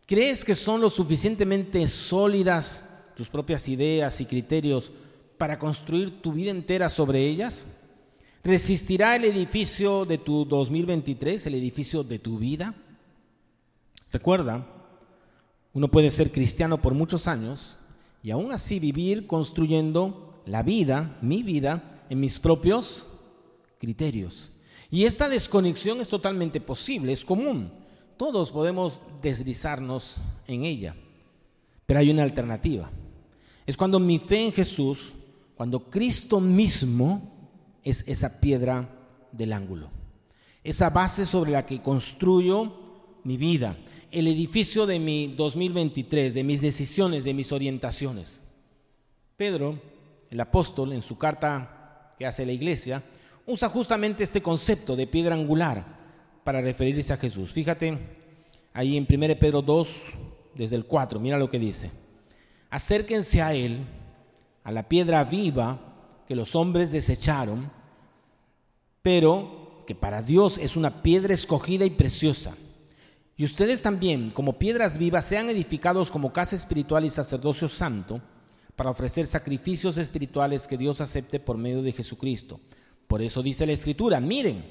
¿Crees 0.07 0.44
que 0.44 0.55
son 0.55 0.81
lo 0.81 0.90
suficientemente 0.90 1.87
sólidas 1.88 2.85
tus 3.14 3.29
propias 3.29 3.68
ideas 3.68 4.20
y 4.20 4.27
criterios 4.27 4.90
para 5.37 5.59
construir 5.59 6.22
tu 6.22 6.33
vida 6.33 6.51
entera 6.51 6.88
sobre 6.88 7.27
ellas? 7.27 7.68
¿Resistirá 8.42 9.16
el 9.16 9.24
edificio 9.24 10.05
de 10.05 10.18
tu 10.18 10.44
2023, 10.44 11.46
el 11.46 11.55
edificio 11.55 12.03
de 12.05 12.18
tu 12.18 12.38
vida? 12.38 12.74
Recuerda, 14.11 14.66
uno 15.74 15.88
puede 15.88 16.11
ser 16.11 16.33
cristiano 16.33 16.81
por 16.81 16.94
muchos 16.94 17.29
años 17.29 17.77
y 18.22 18.31
aún 18.31 18.53
así 18.53 18.81
vivir 18.81 19.27
construyendo 19.27 20.28
la 20.48 20.62
vida, 20.62 21.18
mi 21.20 21.42
vida, 21.42 22.04
en 22.08 22.20
mis 22.20 22.38
propios 22.38 23.06
criterios. 23.78 24.52
Y 24.90 25.04
esta 25.04 25.28
desconexión 25.28 26.00
es 26.00 26.08
totalmente 26.08 26.61
posible, 26.61 27.12
es 27.12 27.24
común. 27.24 27.70
Todos 28.16 28.50
podemos 28.50 29.02
deslizarnos 29.22 30.18
en 30.46 30.64
ella. 30.64 30.96
Pero 31.87 32.00
hay 32.00 32.11
una 32.11 32.22
alternativa. 32.22 32.90
Es 33.66 33.76
cuando 33.76 34.00
mi 34.00 34.18
fe 34.18 34.46
en 34.46 34.52
Jesús, 34.52 35.12
cuando 35.54 35.90
Cristo 35.90 36.40
mismo 36.40 37.50
es 37.84 38.02
esa 38.06 38.40
piedra 38.40 38.88
del 39.32 39.52
ángulo. 39.52 39.90
Esa 40.64 40.90
base 40.90 41.26
sobre 41.26 41.50
la 41.50 41.66
que 41.66 41.82
construyo 41.82 42.72
mi 43.24 43.37
vida, 43.37 43.76
el 44.11 44.26
edificio 44.26 44.87
de 44.87 44.98
mi 44.98 45.34
2023, 45.37 46.32
de 46.32 46.44
mis 46.44 46.62
decisiones, 46.62 47.24
de 47.24 47.34
mis 47.34 47.52
orientaciones. 47.52 48.42
Pedro 49.37 49.78
el 50.31 50.41
apóstol 50.41 50.93
en 50.93 51.03
su 51.03 51.17
carta 51.17 52.14
que 52.19 52.27
hace 52.27 52.45
la 52.45 52.53
iglesia, 52.53 53.03
usa 53.47 53.69
justamente 53.69 54.25
este 54.25 54.43
concepto 54.43 54.95
de 54.97 55.07
piedra 55.07 55.35
angular 55.35 55.85
para 56.45 56.61
referirse 56.61 57.12
a 57.12 57.17
Jesús. 57.17 57.53
Fíjate 57.53 57.99
ahí 58.73 58.97
en 58.97 59.07
1 59.09 59.38
Pedro 59.38 59.62
2, 59.62 60.03
desde 60.55 60.77
el 60.77 60.85
4, 60.85 61.21
mira 61.21 61.38
lo 61.38 61.51
que 61.51 61.59
dice. 61.59 61.91
Acérquense 62.71 63.41
a 63.41 63.55
Él, 63.55 63.79
a 64.64 64.73
la 64.73 64.88
piedra 64.88 65.25
viva 65.25 65.79
que 66.27 66.37
los 66.37 66.55
hombres 66.55 66.93
desecharon, 66.93 67.71
pero 69.01 69.85
que 69.87 69.95
para 69.95 70.21
Dios 70.23 70.59
es 70.59 70.77
una 70.77 71.03
piedra 71.03 71.33
escogida 71.33 71.87
y 71.87 71.91
preciosa. 71.91 72.55
Y 73.37 73.45
ustedes 73.45 73.81
también, 73.81 74.31
como 74.31 74.59
piedras 74.59 74.99
vivas, 74.99 75.25
sean 75.25 75.49
edificados 75.49 76.11
como 76.11 76.33
casa 76.33 76.57
espiritual 76.57 77.05
y 77.05 77.11
sacerdocio 77.11 77.69
santo, 77.69 78.21
para 78.79 78.91
ofrecer 78.91 79.27
sacrificios 79.27 79.99
espirituales 79.99 80.69
que 80.69 80.79
Dios 80.79 81.01
acepte 81.01 81.41
por 81.41 81.59
medio 81.59 81.83
de 81.83 81.91
Jesucristo. 81.91 82.61
Por 83.09 83.21
eso 83.21 83.43
dice 83.43 83.67
la 83.67 83.73
Escritura, 83.73 84.21
miren, 84.21 84.64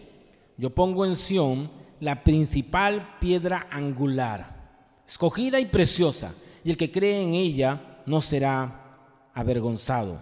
yo 0.55 0.69
pongo 0.69 1.05
en 1.05 1.17
Sión 1.17 1.69
la 1.99 2.23
principal 2.23 3.17
piedra 3.19 3.67
angular, 3.69 5.01
escogida 5.05 5.59
y 5.59 5.65
preciosa, 5.65 6.33
y 6.63 6.69
el 6.69 6.77
que 6.77 6.89
cree 6.89 7.21
en 7.21 7.33
ella 7.33 8.01
no 8.05 8.21
será 8.21 8.97
avergonzado. 9.33 10.21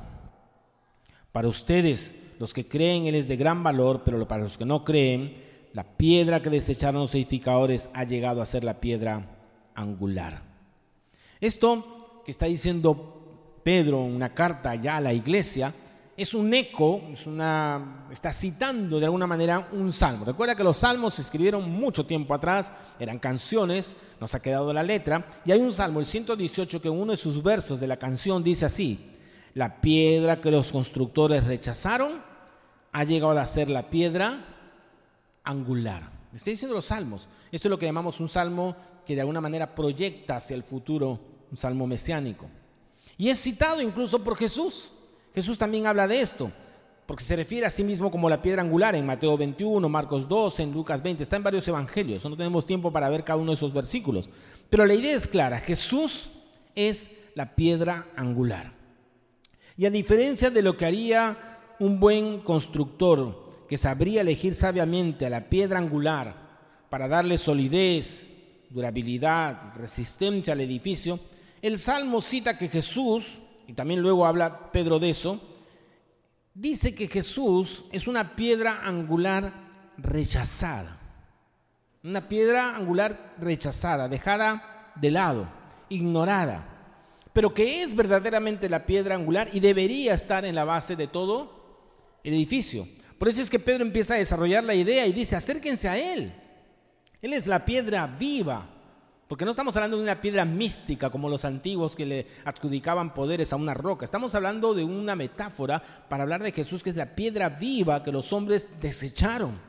Para 1.32 1.48
ustedes, 1.48 2.16
los 2.40 2.56
que 2.56 2.68
creen, 2.68 3.06
Él 3.06 3.14
es 3.14 3.28
de 3.28 3.38
gran 3.38 3.62
valor, 3.62 4.02
pero 4.04 4.28
para 4.28 4.46
los 4.46 4.58
que 4.58 4.66
no 4.66 4.84
creen, 4.84 5.36
la 5.74 5.84
piedra 5.84 6.42
que 6.42 6.50
desecharon 6.50 7.02
los 7.02 7.14
edificadores 7.14 7.92
ha 7.94 8.04
llegado 8.04 8.42
a 8.42 8.48
ser 8.48 8.64
la 8.64 8.82
piedra 8.82 9.30
angular. 9.76 10.42
Esto 11.40 12.24
que 12.26 12.32
está 12.32 12.48
diciendo 12.48 13.22
Pedro, 13.66 14.02
una 14.02 14.32
carta 14.32 14.76
ya 14.76 14.98
a 14.98 15.02
la 15.02 15.12
iglesia, 15.12 15.74
es 16.16 16.36
un 16.36 16.54
eco, 16.54 17.02
es 17.12 17.26
una, 17.26 18.06
está 18.12 18.32
citando 18.32 19.00
de 19.00 19.06
alguna 19.06 19.26
manera 19.26 19.70
un 19.72 19.92
salmo. 19.92 20.24
Recuerda 20.24 20.54
que 20.54 20.64
los 20.64 20.78
salmos 20.78 21.16
se 21.16 21.24
escribieron 21.24 21.72
mucho 21.72 22.06
tiempo 22.06 22.36
atrás, 22.36 22.72
eran 23.00 23.18
canciones, 23.18 23.96
nos 24.20 24.36
ha 24.36 24.40
quedado 24.40 24.72
la 24.72 24.84
letra, 24.84 25.42
y 25.46 25.52
hay 25.52 25.62
un 25.62 25.72
salmo, 25.72 26.00
el 26.00 26.06
118, 26.06 26.80
que 26.80 26.92
uno 26.92 27.14
de 27.14 27.18
sus 27.18 27.42
versos 27.42 27.80
de 27.80 27.88
la 27.88 27.98
canción 27.98 28.44
dice 28.44 28.68
así, 28.68 29.00
la 29.56 29.82
piedra 29.82 30.40
que 30.40 30.52
los 30.52 30.72
constructores 30.72 31.44
rechazaron 31.44 32.22
ha 32.92 33.04
llegado 33.04 33.40
a 33.40 33.46
ser 33.48 33.72
la 33.72 33.90
piedra 33.90 34.46
angular. 35.44 36.12
Está 36.36 36.52
diciendo 36.52 36.76
los 36.76 36.86
salmos. 36.86 37.28
Esto 37.52 37.68
es 37.68 37.72
lo 37.72 37.80
que 37.80 37.88
llamamos 37.88 38.20
un 38.20 38.30
salmo 38.30 38.76
que 39.08 39.16
de 39.16 39.22
alguna 39.22 39.42
manera 39.42 39.74
proyecta 39.74 40.36
hacia 40.36 40.56
el 40.56 40.62
futuro, 40.62 41.20
un 41.50 41.58
salmo 41.58 41.88
mesiánico. 41.88 42.48
Y 43.18 43.30
es 43.30 43.40
citado 43.40 43.82
incluso 43.82 44.24
por 44.24 44.36
Jesús. 44.36 44.92
Jesús 45.34 45.58
también 45.58 45.88
habla 45.88 46.08
de 46.08 46.22
esto. 46.22 46.52
porque 47.06 47.24
se 47.24 47.36
refiere 47.36 47.68
a 47.68 47.70
sí 47.70 47.84
mismo 47.84 48.10
como 48.10 48.30
la 48.30 48.42
piedra 48.42 48.64
angular 48.64 48.96
en 48.96 49.06
Mateo 49.06 49.38
21, 49.38 49.88
Marcos 49.88 50.28
2, 50.28 50.60
en 50.62 50.74
Lucas 50.74 51.04
20, 51.04 51.22
está 51.22 51.36
en 51.36 51.44
varios 51.44 51.68
evangelios, 51.68 52.26
no 52.26 52.36
tenemos 52.36 52.66
tiempo 52.66 52.92
para 52.92 53.10
ver 53.10 53.24
cada 53.24 53.38
uno 53.38 53.52
de 53.52 53.56
esos 53.58 53.74
versículos, 53.74 54.28
pero 54.72 54.88
la 54.88 54.96
idea 54.96 55.16
es 55.16 55.28
clara, 55.28 55.60
Jesús 55.60 56.32
es 56.74 57.12
la 57.36 57.54
piedra 57.54 58.08
angular. 58.16 58.74
Y 59.78 59.86
a 59.86 59.92
diferencia 59.92 60.50
de 60.50 60.64
lo 60.64 60.76
que 60.78 60.86
haría 60.86 61.60
un 61.80 62.00
buen 62.00 62.40
constructor, 62.40 63.66
que 63.68 63.78
sabría 63.78 64.22
elegir 64.22 64.56
sabiamente 64.56 65.26
a 65.26 65.30
la 65.30 65.50
piedra 65.50 65.80
angular 65.80 66.36
para 66.90 67.08
darle 67.08 67.38
solidez, 67.38 68.28
durabilidad, 68.70 69.74
resistencia 69.76 70.54
al 70.54 70.62
edificio, 70.62 71.20
el 71.68 71.80
Salmo 71.80 72.22
cita 72.22 72.58
que 72.58 72.70
Jesús, 72.70 73.40
y 73.66 73.74
también 73.74 74.02
luego 74.02 74.28
habla 74.28 74.72
Pedro 74.72 75.00
de 75.00 75.10
eso, 75.10 75.42
dice 76.54 76.94
que 76.94 77.08
Jesús 77.08 77.86
es 77.92 78.08
una 78.08 78.36
piedra 78.36 78.82
angular 78.84 79.52
rechazada. 79.98 81.00
Una 82.04 82.30
piedra 82.30 82.76
angular 82.76 83.34
rechazada, 83.40 84.08
dejada 84.08 84.92
de 84.96 85.10
lado, 85.10 85.48
ignorada, 85.90 86.68
pero 87.34 87.52
que 87.52 87.82
es 87.82 87.96
verdaderamente 87.96 88.70
la 88.70 88.86
piedra 88.86 89.16
angular 89.16 89.50
y 89.52 89.60
debería 89.60 90.14
estar 90.14 90.46
en 90.46 90.54
la 90.54 90.66
base 90.66 90.96
de 90.96 91.08
todo 91.08 92.20
el 92.24 92.36
edificio. 92.36 92.88
Por 93.18 93.28
eso 93.28 93.42
es 93.42 93.50
que 93.50 93.58
Pedro 93.58 93.84
empieza 93.84 94.14
a 94.14 94.18
desarrollar 94.18 94.64
la 94.64 94.76
idea 94.76 95.08
y 95.08 95.14
dice, 95.14 95.36
acérquense 95.36 95.90
a 95.90 95.98
Él. 95.98 96.32
Él 97.24 97.34
es 97.34 97.48
la 97.48 97.66
piedra 97.66 98.06
viva, 98.06 98.70
porque 99.28 99.46
no 99.46 99.52
estamos 99.52 99.76
hablando 99.76 99.98
de 99.98 100.04
una 100.04 100.22
piedra 100.22 100.46
mística 100.46 101.10
como 101.10 101.30
los 101.30 101.46
antiguos 101.46 101.96
que 101.96 102.06
le 102.06 102.28
adjudicaban 102.46 103.14
poderes 103.14 103.54
a 103.54 103.56
una 103.56 103.74
roca. 103.74 104.06
Estamos 104.06 104.36
hablando 104.36 104.76
de 104.76 104.84
una 104.84 105.16
metáfora 105.16 105.82
para 106.08 106.24
hablar 106.24 106.44
de 106.44 106.52
Jesús 106.52 106.84
que 106.84 106.92
es 106.92 106.96
la 106.96 107.16
piedra 107.16 107.50
viva 107.50 108.04
que 108.04 108.12
los 108.12 108.32
hombres 108.34 108.70
desecharon, 108.80 109.60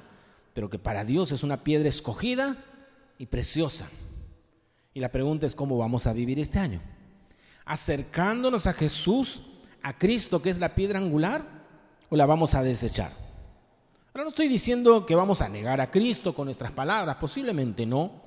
pero 0.53 0.69
que 0.69 0.79
para 0.79 1.05
Dios 1.05 1.33
es 1.33 1.43
una 1.43 1.65
piedra 1.65 1.89
escogida 1.89 2.57
y 3.19 3.27
preciosa. 3.27 3.89
Y 4.93 5.01
la 5.01 5.11
pregunta 5.11 5.47
es 5.47 5.55
cómo 5.55 5.79
vamos 5.79 6.07
a 6.07 6.13
vivir 6.13 6.39
este 6.39 6.59
año. 6.59 6.83
Acercándonos 7.65 8.67
a 8.67 8.75
Jesús, 8.75 9.41
a 9.83 9.97
Cristo 9.97 10.43
que 10.43 10.51
es 10.51 10.59
la 10.59 10.75
piedra 10.75 10.99
angular, 10.99 11.57
o 12.11 12.17
la 12.17 12.27
vamos 12.27 12.55
a 12.55 12.63
desechar. 12.63 13.13
Ahora 14.13 14.25
no 14.25 14.29
estoy 14.29 14.49
diciendo 14.49 15.07
que 15.07 15.15
vamos 15.15 15.41
a 15.41 15.49
negar 15.49 15.81
a 15.81 15.91
Cristo 15.91 16.35
con 16.35 16.45
nuestras 16.45 16.73
palabras, 16.73 17.17
posiblemente 17.17 17.87
no 17.87 18.26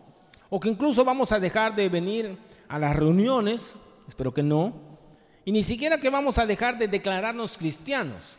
o 0.50 0.60
que 0.60 0.70
incluso 0.70 1.06
vamos 1.06 1.32
a 1.32 1.40
dejar 1.40 1.76
de 1.76 1.90
venir 1.90 2.38
a 2.68 2.80
las 2.80 2.96
reuniones, 2.96 3.78
espero 4.08 4.34
que 4.34 4.44
no, 4.44 4.74
y 5.46 5.52
ni 5.52 5.64
siquiera 5.64 6.00
que 6.00 6.10
vamos 6.10 6.38
a 6.38 6.46
dejar 6.46 6.78
de 6.78 6.88
declararnos 6.88 7.58
cristianos, 7.58 8.38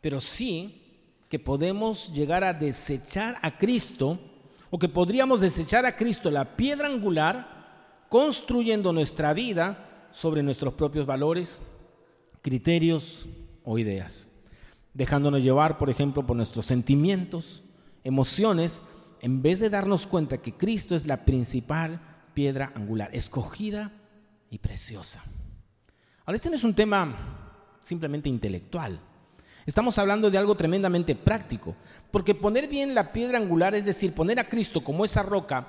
pero 0.00 0.20
sí 0.20 0.80
que 1.28 1.38
podemos 1.38 2.12
llegar 2.12 2.44
a 2.44 2.52
desechar 2.52 3.38
a 3.42 3.56
Cristo, 3.58 4.18
o 4.70 4.78
que 4.78 4.88
podríamos 4.88 5.40
desechar 5.40 5.84
a 5.84 5.96
Cristo, 5.96 6.30
la 6.30 6.56
piedra 6.56 6.88
angular, 6.88 8.06
construyendo 8.08 8.92
nuestra 8.92 9.32
vida 9.32 10.08
sobre 10.12 10.42
nuestros 10.42 10.74
propios 10.74 11.06
valores, 11.06 11.60
criterios 12.42 13.26
o 13.64 13.78
ideas, 13.78 14.28
dejándonos 14.94 15.42
llevar, 15.42 15.78
por 15.78 15.90
ejemplo, 15.90 16.26
por 16.26 16.36
nuestros 16.36 16.66
sentimientos, 16.66 17.62
emociones, 18.02 18.82
en 19.20 19.42
vez 19.42 19.60
de 19.60 19.70
darnos 19.70 20.06
cuenta 20.06 20.38
que 20.38 20.54
Cristo 20.54 20.96
es 20.96 21.06
la 21.06 21.24
principal 21.24 22.00
piedra 22.34 22.72
angular, 22.74 23.10
escogida 23.12 23.92
y 24.50 24.58
preciosa. 24.58 25.22
Ahora, 26.24 26.36
este 26.36 26.50
no 26.50 26.56
es 26.56 26.64
un 26.64 26.74
tema 26.74 27.76
simplemente 27.82 28.28
intelectual. 28.28 29.00
Estamos 29.66 29.98
hablando 29.98 30.30
de 30.30 30.38
algo 30.38 30.54
tremendamente 30.54 31.14
práctico, 31.14 31.76
porque 32.10 32.34
poner 32.34 32.68
bien 32.68 32.94
la 32.94 33.12
piedra 33.12 33.38
angular, 33.38 33.74
es 33.74 33.84
decir, 33.84 34.14
poner 34.14 34.40
a 34.40 34.48
Cristo 34.48 34.82
como 34.82 35.04
esa 35.04 35.22
roca, 35.22 35.66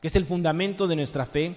que 0.00 0.08
es 0.08 0.16
el 0.16 0.26
fundamento 0.26 0.86
de 0.86 0.96
nuestra 0.96 1.24
fe, 1.24 1.56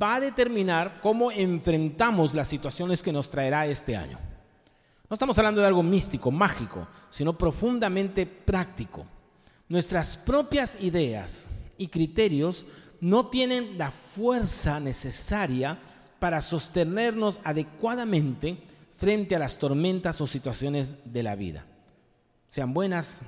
va 0.00 0.16
a 0.16 0.20
determinar 0.20 1.00
cómo 1.02 1.30
enfrentamos 1.32 2.34
las 2.34 2.48
situaciones 2.48 3.02
que 3.02 3.12
nos 3.12 3.30
traerá 3.30 3.66
este 3.66 3.96
año. 3.96 4.18
No 5.08 5.14
estamos 5.14 5.36
hablando 5.38 5.60
de 5.60 5.66
algo 5.66 5.82
místico, 5.82 6.30
mágico, 6.30 6.86
sino 7.10 7.36
profundamente 7.36 8.26
práctico. 8.26 9.06
Nuestras 9.68 10.16
propias 10.16 10.80
ideas 10.80 11.50
y 11.76 11.88
criterios 11.88 12.66
no 13.00 13.26
tienen 13.26 13.76
la 13.76 13.90
fuerza 13.90 14.78
necesaria 14.78 15.78
para 16.20 16.40
sostenernos 16.40 17.40
adecuadamente 17.42 18.58
frente 18.96 19.34
a 19.34 19.40
las 19.40 19.58
tormentas 19.58 20.20
o 20.20 20.26
situaciones 20.26 20.94
de 21.04 21.22
la 21.22 21.34
vida, 21.34 21.66
sean 22.48 22.72
buenas, 22.72 23.22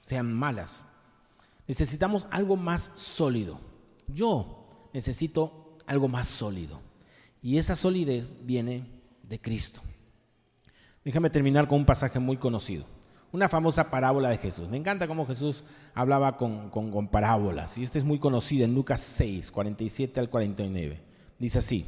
sean 0.00 0.32
malas. 0.32 0.86
Necesitamos 1.66 2.26
algo 2.30 2.56
más 2.56 2.90
sólido. 2.96 3.60
Yo 4.08 4.88
necesito 4.94 5.76
algo 5.86 6.08
más 6.08 6.28
sólido. 6.28 6.80
Y 7.42 7.58
esa 7.58 7.76
solidez 7.76 8.34
viene 8.42 8.86
de 9.22 9.40
Cristo. 9.40 9.80
Déjame 11.04 11.30
terminar 11.30 11.68
con 11.68 11.80
un 11.80 11.86
pasaje 11.86 12.18
muy 12.18 12.36
conocido 12.36 12.86
una 13.32 13.48
famosa 13.48 13.90
parábola 13.90 14.28
de 14.28 14.38
Jesús. 14.38 14.68
Me 14.68 14.76
encanta 14.76 15.08
cómo 15.08 15.26
Jesús 15.26 15.64
hablaba 15.94 16.36
con, 16.36 16.68
con, 16.68 17.08
parábolas. 17.08 17.78
Y 17.78 17.82
esta 17.82 17.98
es 17.98 18.04
muy 18.04 18.18
conocida 18.18 18.64
en 18.64 18.74
Lucas 18.74 19.00
6, 19.00 19.50
47 19.50 20.20
al 20.20 20.28
49. 20.28 21.00
Dice 21.38 21.58
así, 21.58 21.86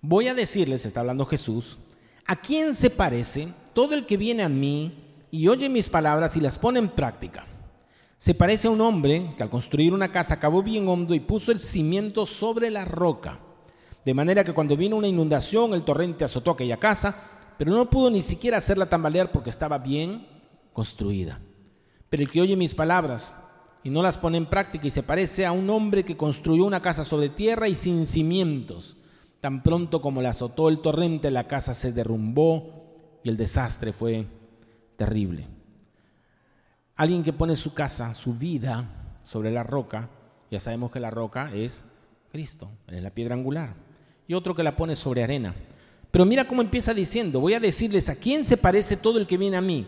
voy 0.00 0.28
a 0.28 0.34
decirles, 0.34 0.86
está 0.86 1.00
hablando 1.00 1.26
Jesús, 1.26 1.78
¿a 2.24 2.36
quién 2.36 2.74
se 2.74 2.88
parece 2.88 3.48
todo 3.74 3.94
el 3.94 4.06
que 4.06 4.16
viene 4.16 4.42
a 4.42 4.48
mí 4.48 5.04
y 5.30 5.46
oye 5.48 5.68
mis 5.68 5.90
palabras 5.90 6.36
y 6.36 6.40
las 6.40 6.58
pone 6.58 6.78
en 6.78 6.88
práctica? 6.88 7.44
Se 8.16 8.32
parece 8.32 8.66
a 8.66 8.70
un 8.70 8.80
hombre 8.80 9.34
que 9.36 9.42
al 9.42 9.50
construir 9.50 9.92
una 9.92 10.10
casa 10.10 10.34
acabó 10.34 10.62
bien 10.62 10.88
hondo 10.88 11.14
y 11.14 11.20
puso 11.20 11.52
el 11.52 11.58
cimiento 11.58 12.24
sobre 12.24 12.70
la 12.70 12.86
roca. 12.86 13.40
De 14.06 14.14
manera 14.14 14.42
que 14.42 14.54
cuando 14.54 14.76
vino 14.76 14.96
una 14.96 15.06
inundación, 15.06 15.74
el 15.74 15.84
torrente 15.84 16.24
azotó 16.24 16.52
aquella 16.52 16.78
casa, 16.78 17.14
pero 17.58 17.72
no 17.72 17.90
pudo 17.90 18.10
ni 18.10 18.22
siquiera 18.22 18.56
hacerla 18.56 18.88
tambalear 18.88 19.32
porque 19.32 19.50
estaba 19.50 19.78
bien 19.78 20.35
construida. 20.76 21.40
Pero 22.10 22.22
el 22.22 22.30
que 22.30 22.42
oye 22.42 22.54
mis 22.54 22.74
palabras 22.74 23.34
y 23.82 23.88
no 23.88 24.02
las 24.02 24.18
pone 24.18 24.36
en 24.36 24.44
práctica 24.44 24.86
y 24.86 24.90
se 24.90 25.02
parece 25.02 25.46
a 25.46 25.52
un 25.52 25.70
hombre 25.70 26.04
que 26.04 26.18
construyó 26.18 26.66
una 26.66 26.82
casa 26.82 27.02
sobre 27.02 27.30
tierra 27.30 27.66
y 27.66 27.74
sin 27.74 28.04
cimientos. 28.04 28.98
Tan 29.40 29.62
pronto 29.62 30.02
como 30.02 30.20
la 30.20 30.30
azotó 30.30 30.68
el 30.68 30.80
torrente, 30.80 31.30
la 31.30 31.48
casa 31.48 31.72
se 31.72 31.92
derrumbó 31.92 33.20
y 33.24 33.30
el 33.30 33.38
desastre 33.38 33.94
fue 33.94 34.26
terrible. 34.96 35.46
Alguien 36.94 37.24
que 37.24 37.32
pone 37.32 37.56
su 37.56 37.72
casa, 37.72 38.14
su 38.14 38.34
vida 38.34 39.16
sobre 39.22 39.50
la 39.50 39.62
roca, 39.62 40.10
ya 40.50 40.60
sabemos 40.60 40.90
que 40.92 41.00
la 41.00 41.10
roca 41.10 41.54
es 41.54 41.86
Cristo, 42.30 42.68
es 42.88 43.02
la 43.02 43.14
piedra 43.14 43.34
angular. 43.34 43.72
Y 44.28 44.34
otro 44.34 44.54
que 44.54 44.62
la 44.62 44.76
pone 44.76 44.94
sobre 44.94 45.24
arena. 45.24 45.54
Pero 46.10 46.26
mira 46.26 46.46
cómo 46.46 46.60
empieza 46.60 46.92
diciendo, 46.92 47.40
voy 47.40 47.54
a 47.54 47.60
decirles 47.60 48.10
a 48.10 48.16
quién 48.16 48.44
se 48.44 48.58
parece 48.58 48.98
todo 48.98 49.18
el 49.18 49.26
que 49.26 49.38
viene 49.38 49.56
a 49.56 49.62
mí 49.62 49.86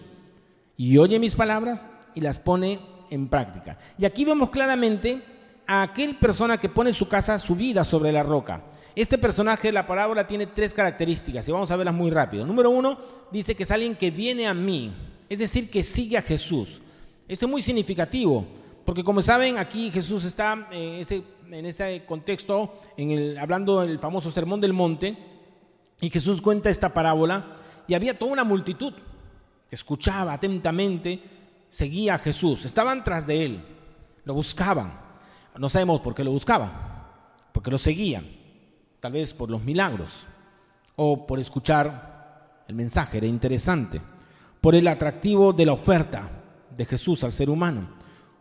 y 0.79 0.97
oye 0.97 1.19
mis 1.19 1.35
palabras 1.35 1.85
y 2.15 2.21
las 2.23 2.39
pone 2.39 2.79
en 3.11 3.29
práctica. 3.29 3.77
Y 3.99 4.07
aquí 4.07 4.25
vemos 4.25 4.49
claramente 4.49 5.21
a 5.67 5.83
aquel 5.83 6.15
persona 6.15 6.59
que 6.59 6.69
pone 6.69 6.95
su 6.95 7.09
casa, 7.09 7.39
su 7.39 7.57
vida 7.57 7.85
sobre 7.85 8.13
la 8.13 8.23
roca. 8.23 8.63
Este 8.95 9.19
personaje 9.19 9.69
de 9.69 9.73
la 9.73 9.87
parábola 9.87 10.27
tiene 10.27 10.47
tres 10.47 10.73
características 10.73 11.47
y 11.49 11.53
vamos 11.53 11.71
a 11.71 11.77
verlas 11.77 11.95
muy 11.95 12.11
rápido. 12.11 12.47
Número 12.47 12.71
uno, 12.71 12.97
dice 13.31 13.55
que 13.55 13.65
es 13.65 13.71
alguien 13.71 13.97
que 13.97 14.11
viene 14.11 14.47
a 14.47 14.55
mí, 14.55 14.95
es 15.29 15.41
decir, 15.41 15.69
que 15.69 15.83
sigue 15.83 16.17
a 16.17 16.23
Jesús. 16.23 16.81
Esto 17.27 17.47
es 17.47 17.51
muy 17.51 17.61
significativo, 17.61 18.47
porque 18.85 19.05
como 19.05 19.21
saben, 19.21 19.59
aquí 19.59 19.91
Jesús 19.91 20.25
está 20.25 20.69
en 20.71 20.95
ese, 20.95 21.23
en 21.51 21.67
ese 21.67 22.05
contexto, 22.07 22.81
en 22.97 23.11
el, 23.11 23.39
hablando 23.39 23.81
del 23.81 23.99
famoso 23.99 24.31
Sermón 24.31 24.61
del 24.61 24.73
Monte, 24.73 25.17
y 26.01 26.09
Jesús 26.09 26.41
cuenta 26.41 26.71
esta 26.71 26.95
parábola, 26.95 27.57
y 27.87 27.95
había 27.95 28.17
toda 28.17 28.33
una 28.33 28.45
multitud 28.45 28.95
escuchaba 29.71 30.33
atentamente, 30.33 31.23
seguía 31.69 32.15
a 32.15 32.19
Jesús, 32.19 32.65
estaban 32.65 33.05
tras 33.05 33.27
de 33.27 33.45
él, 33.45 33.65
lo 34.25 34.35
buscaban. 34.35 35.07
No 35.57 35.69
sabemos 35.69 36.01
por 36.01 36.15
qué 36.15 36.23
lo 36.25 36.31
buscaban, 36.31 36.71
porque 37.53 37.71
lo 37.71 37.79
seguían, 37.79 38.27
tal 39.01 39.13
vez 39.13 39.35
por 39.35 39.51
los 39.51 39.63
milagros 39.63 40.27
o 40.97 41.27
por 41.27 41.41
escuchar 41.41 42.65
el 42.69 42.75
mensaje, 42.75 43.19
era 43.19 43.27
interesante, 43.27 44.01
por 44.61 44.75
el 44.75 44.87
atractivo 44.87 45.53
de 45.53 45.67
la 45.67 45.73
oferta 45.73 46.31
de 46.77 46.85
Jesús 46.85 47.25
al 47.25 47.33
ser 47.33 47.51
humano. 47.51 47.89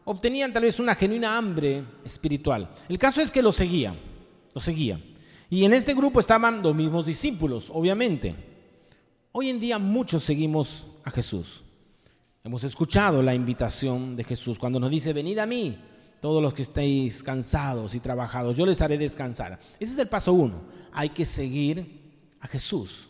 Obtenían 0.05 0.53
tal 0.53 0.63
vez 0.63 0.79
una 0.79 0.95
genuina 0.95 1.37
hambre 1.37 1.83
espiritual. 2.05 2.69
El 2.87 2.97
caso 2.97 3.21
es 3.21 3.31
que 3.31 3.41
lo 3.41 3.51
seguían, 3.51 3.95
lo 4.53 4.61
seguían. 4.61 5.03
Y 5.49 5.65
en 5.65 5.73
este 5.73 5.93
grupo 5.93 6.19
estaban 6.19 6.61
los 6.61 6.75
mismos 6.75 7.05
discípulos, 7.05 7.69
obviamente. 7.73 8.35
Hoy 9.31 9.49
en 9.49 9.59
día 9.59 9.77
muchos 9.77 10.23
seguimos 10.23 10.85
a 11.03 11.11
Jesús. 11.11 11.63
Hemos 12.43 12.63
escuchado 12.63 13.21
la 13.21 13.35
invitación 13.35 14.15
de 14.15 14.23
Jesús 14.23 14.57
cuando 14.57 14.79
nos 14.79 14.89
dice, 14.89 15.13
venid 15.13 15.37
a 15.39 15.45
mí, 15.45 15.77
todos 16.21 16.41
los 16.41 16.53
que 16.53 16.61
estéis 16.61 17.21
cansados 17.21 17.93
y 17.93 17.99
trabajados, 17.99 18.55
yo 18.55 18.65
les 18.65 18.81
haré 18.81 18.97
descansar. 18.97 19.59
Ese 19.79 19.93
es 19.93 19.99
el 19.99 20.07
paso 20.07 20.33
uno, 20.33 20.61
hay 20.93 21.09
que 21.09 21.25
seguir 21.25 22.35
a 22.39 22.47
Jesús. 22.47 23.09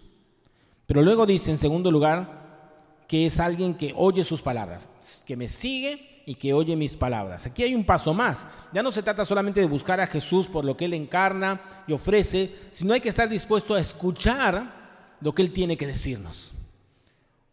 Pero 0.86 1.02
luego 1.02 1.26
dice, 1.26 1.52
en 1.52 1.58
segundo 1.58 1.92
lugar, 1.92 3.04
que 3.08 3.26
es 3.26 3.40
alguien 3.40 3.76
que 3.76 3.94
oye 3.96 4.24
sus 4.24 4.42
palabras, 4.42 4.90
que 5.26 5.38
me 5.38 5.48
sigue 5.48 6.24
y 6.26 6.36
que 6.36 6.54
oye 6.54 6.76
mis 6.76 6.98
palabras. 6.98 7.46
Aquí 7.46 7.64
hay 7.64 7.74
un 7.74 7.86
paso 7.86 8.14
más. 8.14 8.46
Ya 8.74 8.84
no 8.84 8.92
se 8.92 9.04
trata 9.04 9.24
solamente 9.24 9.62
de 9.62 9.66
buscar 9.66 10.02
a 10.02 10.08
Jesús 10.08 10.48
por 10.48 10.66
lo 10.66 10.76
que 10.76 10.86
Él 10.86 10.94
encarna 10.94 11.62
y 11.88 11.94
ofrece, 11.94 12.54
sino 12.72 12.94
hay 12.94 13.00
que 13.00 13.10
estar 13.10 13.30
dispuesto 13.30 13.76
a 13.76 13.80
escuchar 13.80 14.77
lo 15.22 15.34
que 15.34 15.42
Él 15.42 15.52
tiene 15.52 15.78
que 15.78 15.88
decirnos. 15.88 16.54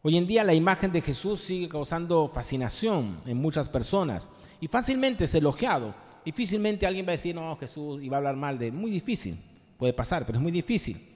Hoy 0.03 0.19
en 0.19 0.27
día 0.27 0.45
la 0.45 0.53
imagen 0.53 0.93
de 0.93 1.01
Jesús 1.01 1.41
sigue 1.41 1.69
causando 1.69 2.29
fascinación 2.29 3.21
en 3.25 3.39
muchas 3.39 3.71
personas 3.71 4.29
y 4.61 4.69
fácilmente 4.69 5.25
es 5.25 5.35
elogiado. 5.35 5.95
Difícilmente 6.25 6.87
alguien 6.87 7.07
va 7.07 7.11
a 7.11 7.13
decir, 7.13 7.35
no, 7.35 7.57
Jesús, 7.57 8.03
y 8.03 8.09
va 8.09 8.17
a 8.17 8.19
hablar 8.19 8.37
mal 8.37 8.59
de. 8.59 8.71
Muy 8.71 8.91
difícil, 8.91 9.39
puede 9.79 9.93
pasar, 9.93 10.27
pero 10.27 10.39
es 10.39 10.43
muy 10.43 10.53
difícil. 10.53 11.09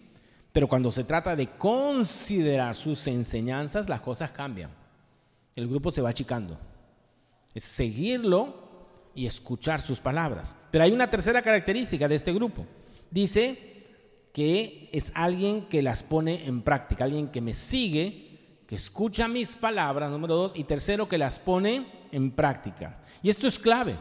Pero 0.53 0.69
cuando 0.69 0.91
se 0.91 1.05
trata 1.05 1.37
de 1.37 1.49
considerar 1.51 2.75
sus 2.75 3.07
enseñanzas, 3.07 3.89
las 3.89 4.01
cosas 4.01 4.31
cambian. 4.31 4.71
El 5.55 5.69
grupo 5.69 5.91
se 5.91 6.01
va 6.01 6.09
achicando. 6.09 6.59
Es 7.55 7.65
seguirlo 7.65 8.69
y 9.15 9.27
escuchar 9.27 9.81
sus 9.81 10.01
palabras. 10.01 10.55
Pero 10.71 10.85
hay 10.85 10.93
una 10.93 11.11
tercera 11.11 11.43
característica 11.43 12.09
de 12.09 12.15
este 12.15 12.33
grupo. 12.33 12.67
Dice 13.11 13.78
que 14.33 14.89
es 14.93 15.13
alguien 15.15 15.63
que 15.63 15.83
las 15.83 16.03
pone 16.03 16.47
en 16.47 16.63
práctica, 16.63 17.05
alguien 17.05 17.29
que 17.29 17.41
me 17.41 17.55
sigue, 17.55 18.29
que 18.67 18.77
escucha 18.77 19.29
mis 19.29 19.57
palabras, 19.57 20.11
número 20.11 20.35
dos, 20.37 20.53
y 20.55 20.65
tercero, 20.65 21.09
que 21.09 21.19
las 21.19 21.39
pone 21.39 21.87
en 22.13 22.31
práctica. 22.31 22.99
Y 23.23 23.31
esto 23.31 23.49
es 23.49 23.59
clave, 23.59 23.97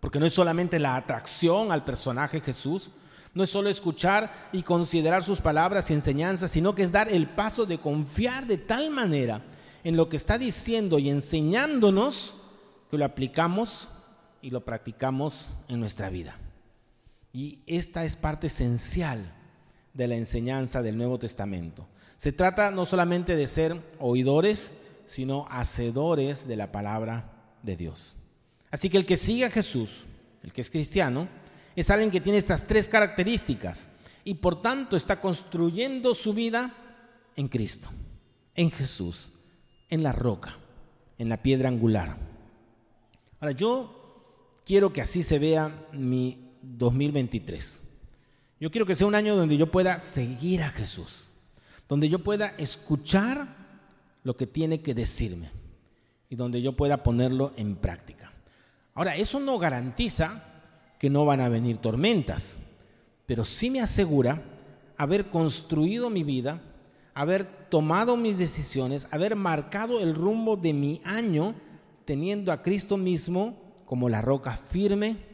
porque 0.00 0.20
no 0.20 0.26
es 0.26 0.34
solamente 0.34 0.78
la 0.78 0.96
atracción 0.96 1.72
al 1.72 1.84
personaje 1.84 2.40
Jesús, 2.40 2.90
no 3.32 3.44
es 3.44 3.50
solo 3.50 3.68
escuchar 3.68 4.48
y 4.52 4.62
considerar 4.62 5.22
sus 5.22 5.40
palabras 5.40 5.90
y 5.90 5.94
enseñanzas, 5.94 6.50
sino 6.50 6.74
que 6.74 6.82
es 6.82 6.92
dar 6.92 7.08
el 7.08 7.28
paso 7.28 7.64
de 7.64 7.78
confiar 7.78 8.46
de 8.46 8.58
tal 8.58 8.90
manera 8.90 9.42
en 9.84 9.96
lo 9.96 10.08
que 10.08 10.16
está 10.16 10.36
diciendo 10.36 10.98
y 10.98 11.10
enseñándonos 11.10 12.34
que 12.90 12.98
lo 12.98 13.04
aplicamos 13.04 13.88
y 14.42 14.50
lo 14.50 14.64
practicamos 14.64 15.50
en 15.68 15.80
nuestra 15.80 16.10
vida. 16.10 16.36
Y 17.32 17.60
esta 17.66 18.04
es 18.04 18.16
parte 18.16 18.48
esencial 18.48 19.32
de 19.94 20.08
la 20.08 20.16
enseñanza 20.16 20.82
del 20.82 20.96
Nuevo 20.96 21.18
Testamento. 21.18 21.88
Se 22.16 22.32
trata 22.32 22.70
no 22.70 22.86
solamente 22.86 23.36
de 23.36 23.46
ser 23.46 23.80
oidores, 23.98 24.74
sino 25.06 25.46
hacedores 25.50 26.46
de 26.46 26.56
la 26.56 26.70
palabra 26.70 27.32
de 27.62 27.76
Dios. 27.76 28.16
Así 28.70 28.88
que 28.88 28.98
el 28.98 29.06
que 29.06 29.16
sigue 29.16 29.44
a 29.44 29.50
Jesús, 29.50 30.04
el 30.42 30.52
que 30.52 30.60
es 30.60 30.70
cristiano, 30.70 31.28
es 31.74 31.90
alguien 31.90 32.10
que 32.10 32.20
tiene 32.20 32.38
estas 32.38 32.66
tres 32.66 32.88
características 32.88 33.88
y 34.24 34.34
por 34.34 34.60
tanto 34.60 34.96
está 34.96 35.20
construyendo 35.20 36.14
su 36.14 36.34
vida 36.34 36.74
en 37.36 37.48
Cristo, 37.48 37.88
en 38.54 38.70
Jesús, 38.70 39.32
en 39.88 40.02
la 40.02 40.12
roca, 40.12 40.56
en 41.18 41.28
la 41.28 41.42
piedra 41.42 41.68
angular. 41.68 42.16
Ahora 43.40 43.52
yo 43.52 44.60
quiero 44.64 44.92
que 44.92 45.00
así 45.00 45.22
se 45.22 45.38
vea 45.38 45.88
mi 45.92 46.49
2023. 46.62 47.82
Yo 48.60 48.70
quiero 48.70 48.86
que 48.86 48.94
sea 48.94 49.06
un 49.06 49.14
año 49.14 49.36
donde 49.36 49.56
yo 49.56 49.70
pueda 49.70 50.00
seguir 50.00 50.62
a 50.62 50.70
Jesús, 50.70 51.30
donde 51.88 52.08
yo 52.08 52.18
pueda 52.18 52.48
escuchar 52.58 53.56
lo 54.22 54.36
que 54.36 54.46
tiene 54.46 54.82
que 54.82 54.94
decirme 54.94 55.50
y 56.28 56.36
donde 56.36 56.60
yo 56.60 56.76
pueda 56.76 57.02
ponerlo 57.02 57.52
en 57.56 57.76
práctica. 57.76 58.32
Ahora, 58.94 59.16
eso 59.16 59.40
no 59.40 59.58
garantiza 59.58 60.44
que 60.98 61.08
no 61.08 61.24
van 61.24 61.40
a 61.40 61.48
venir 61.48 61.78
tormentas, 61.78 62.58
pero 63.24 63.44
sí 63.44 63.70
me 63.70 63.80
asegura 63.80 64.42
haber 64.98 65.30
construido 65.30 66.10
mi 66.10 66.22
vida, 66.22 66.60
haber 67.14 67.46
tomado 67.70 68.16
mis 68.16 68.36
decisiones, 68.36 69.08
haber 69.10 69.36
marcado 69.36 70.00
el 70.00 70.14
rumbo 70.14 70.56
de 70.56 70.74
mi 70.74 71.00
año 71.04 71.54
teniendo 72.04 72.52
a 72.52 72.62
Cristo 72.62 72.98
mismo 72.98 73.56
como 73.86 74.08
la 74.10 74.20
roca 74.20 74.52
firme, 74.56 75.29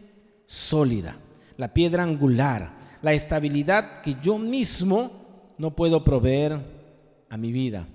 sólida, 0.47 1.19
la 1.57 1.73
piedra 1.73 2.03
angular, 2.03 2.77
la 3.03 3.13
estabilidad 3.13 4.03
que 4.03 4.17
yo 4.23 4.39
mismo 4.39 5.55
no 5.59 5.75
puedo 5.75 6.05
proveer 6.05 6.59
a 7.29 7.37
mi 7.37 7.53
vida, 7.53 7.87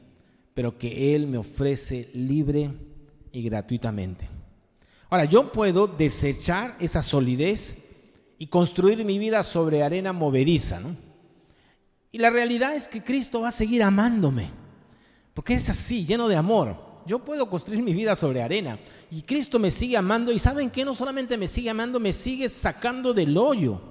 pero 0.54 0.78
que 0.78 1.16
Él 1.16 1.28
me 1.28 1.38
ofrece 1.38 2.10
libre 2.14 2.72
y 3.32 3.42
gratuitamente. 3.44 4.28
Ahora, 5.10 5.26
yo 5.26 5.52
puedo 5.52 5.88
desechar 5.88 6.78
esa 6.80 7.04
solidez 7.04 7.78
y 8.38 8.48
construir 8.48 9.04
mi 9.06 9.20
vida 9.20 9.44
sobre 9.44 9.84
arena 9.84 10.14
movediza, 10.14 10.80
¿no? 10.80 10.96
Y 12.12 12.18
la 12.18 12.30
realidad 12.30 12.76
es 12.76 12.88
que 12.88 13.04
Cristo 13.04 13.42
va 13.42 13.50
a 13.50 13.52
seguir 13.52 13.84
amándome, 13.84 14.50
porque 15.34 15.54
es 15.54 15.70
así, 15.70 16.06
lleno 16.06 16.28
de 16.28 16.36
amor. 16.36 16.91
Yo 17.06 17.20
puedo 17.20 17.50
construir 17.50 17.82
mi 17.84 17.94
vida 17.94 18.16
sobre 18.16 18.42
arena. 18.42 18.78
Y 19.10 19.22
Cristo 19.22 19.60
me 19.60 19.72
sigue 19.72 19.98
amando. 19.98 20.32
Y 20.32 20.40
saben 20.40 20.70
que 20.70 20.86
no 20.86 20.94
solamente 20.94 21.38
me 21.38 21.48
sigue 21.48 21.70
amando, 21.70 22.00
me 22.00 22.14
sigue 22.14 22.50
sacando 22.50 23.14
del 23.14 23.38
hoyo. 23.38 23.82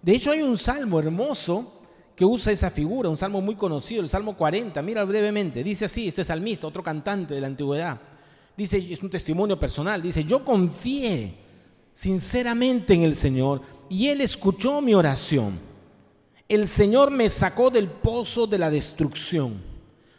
De 0.00 0.12
hecho 0.12 0.30
hay 0.30 0.42
un 0.42 0.58
salmo 0.58 0.98
hermoso 0.98 1.74
que 2.14 2.24
usa 2.24 2.52
esa 2.52 2.70
figura, 2.70 3.08
un 3.08 3.16
salmo 3.16 3.40
muy 3.40 3.56
conocido, 3.56 4.02
el 4.02 4.08
Salmo 4.08 4.36
40, 4.36 4.80
mira 4.82 5.04
brevemente, 5.04 5.64
dice 5.64 5.86
así, 5.86 6.08
este 6.08 6.22
salmista, 6.22 6.66
otro 6.66 6.82
cantante 6.82 7.34
de 7.34 7.40
la 7.40 7.48
antigüedad. 7.48 8.00
Dice, 8.56 8.78
es 8.92 9.02
un 9.02 9.10
testimonio 9.10 9.58
personal, 9.58 10.00
dice, 10.00 10.22
yo 10.22 10.44
confié 10.44 11.34
sinceramente 11.92 12.94
en 12.94 13.02
el 13.02 13.16
Señor 13.16 13.62
y 13.88 14.06
Él 14.08 14.20
escuchó 14.20 14.80
mi 14.80 14.94
oración. 14.94 15.58
El 16.48 16.68
Señor 16.68 17.10
me 17.10 17.28
sacó 17.28 17.70
del 17.70 17.88
pozo 17.88 18.46
de 18.46 18.58
la 18.58 18.70
destrucción, 18.70 19.60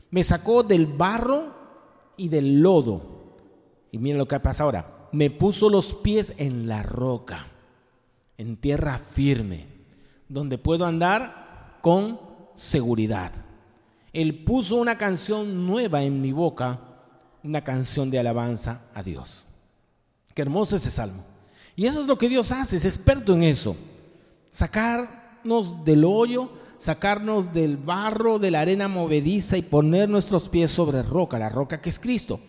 me 0.10 0.24
sacó 0.24 0.64
del 0.64 0.88
barro 0.88 1.55
y 2.18 2.30
del 2.30 2.62
lodo. 2.62 3.02
Y 3.92 3.98
miren 3.98 4.18
lo 4.18 4.28
que 4.28 4.40
pasa 4.40 4.64
ahora, 4.64 5.08
me 5.12 5.30
puso 5.30 5.70
los 5.70 5.94
pies 5.94 6.34
en 6.38 6.68
la 6.68 6.84
roca, 6.84 7.48
en 8.38 8.58
tierra 8.58 8.98
firme, 8.98 9.68
donde 10.28 10.58
puedo 10.58 10.86
andar 10.86 11.80
con 11.82 12.20
seguridad. 12.56 13.32
Él 14.14 14.44
puso 14.44 14.76
una 14.78 14.98
canción 14.98 15.66
nueva 15.66 16.04
en 16.04 16.22
mi 16.22 16.32
boca 16.32 16.80
una 17.46 17.64
canción 17.64 18.10
de 18.10 18.20
alabanza 18.20 18.82
a 18.94 19.04
Dios. 19.04 19.46
Qué 20.34 20.42
hermoso 20.42 20.76
ese 20.76 20.90
salmo. 20.90 21.24
Y 21.76 21.86
eso 21.86 22.02
es 22.02 22.08
lo 22.08 22.18
que 22.18 22.28
Dios 22.28 22.52
hace, 22.52 22.78
es 22.78 22.86
experto 22.86 23.34
en 23.34 23.44
eso. 23.44 23.76
Sacarnos 24.50 25.86
del 25.86 26.04
hoyo, 26.06 26.50
sacarnos 26.78 27.54
del 27.54 27.78
barro, 27.78 28.40
de 28.40 28.52
la 28.52 28.62
arena 28.62 28.88
movediza 28.88 29.58
y 29.58 29.62
poner 29.62 30.10
nuestros 30.10 30.50
pies 30.50 30.72
sobre 30.72 31.04
roca, 31.04 31.40
la 31.40 31.50
roca 31.50 31.82
que 31.82 31.90
es 31.90 32.00
Cristo. 32.00 32.40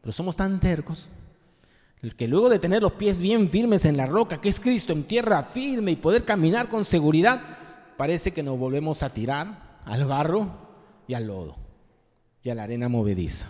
Pero 0.00 0.12
somos 0.12 0.36
tan 0.36 0.60
tercos 0.60 1.08
que 2.12 2.28
luego 2.28 2.50
de 2.50 2.58
tener 2.58 2.82
los 2.82 2.92
pies 2.92 3.20
bien 3.22 3.48
firmes 3.48 3.86
en 3.86 3.96
la 3.96 4.06
roca, 4.06 4.40
que 4.40 4.50
es 4.50 4.60
Cristo, 4.60 4.92
en 4.92 5.04
tierra 5.04 5.42
firme 5.42 5.92
y 5.92 5.96
poder 5.96 6.24
caminar 6.24 6.68
con 6.68 6.84
seguridad, 6.84 7.40
parece 7.96 8.32
que 8.32 8.42
nos 8.42 8.58
volvemos 8.58 9.02
a 9.02 9.10
tirar 9.10 9.78
al 9.86 10.04
barro 10.04 10.48
y 11.06 11.14
al 11.14 11.26
lodo 11.26 11.56
y 12.42 12.50
a 12.50 12.54
la 12.54 12.64
arena 12.64 12.90
movediza. 12.90 13.48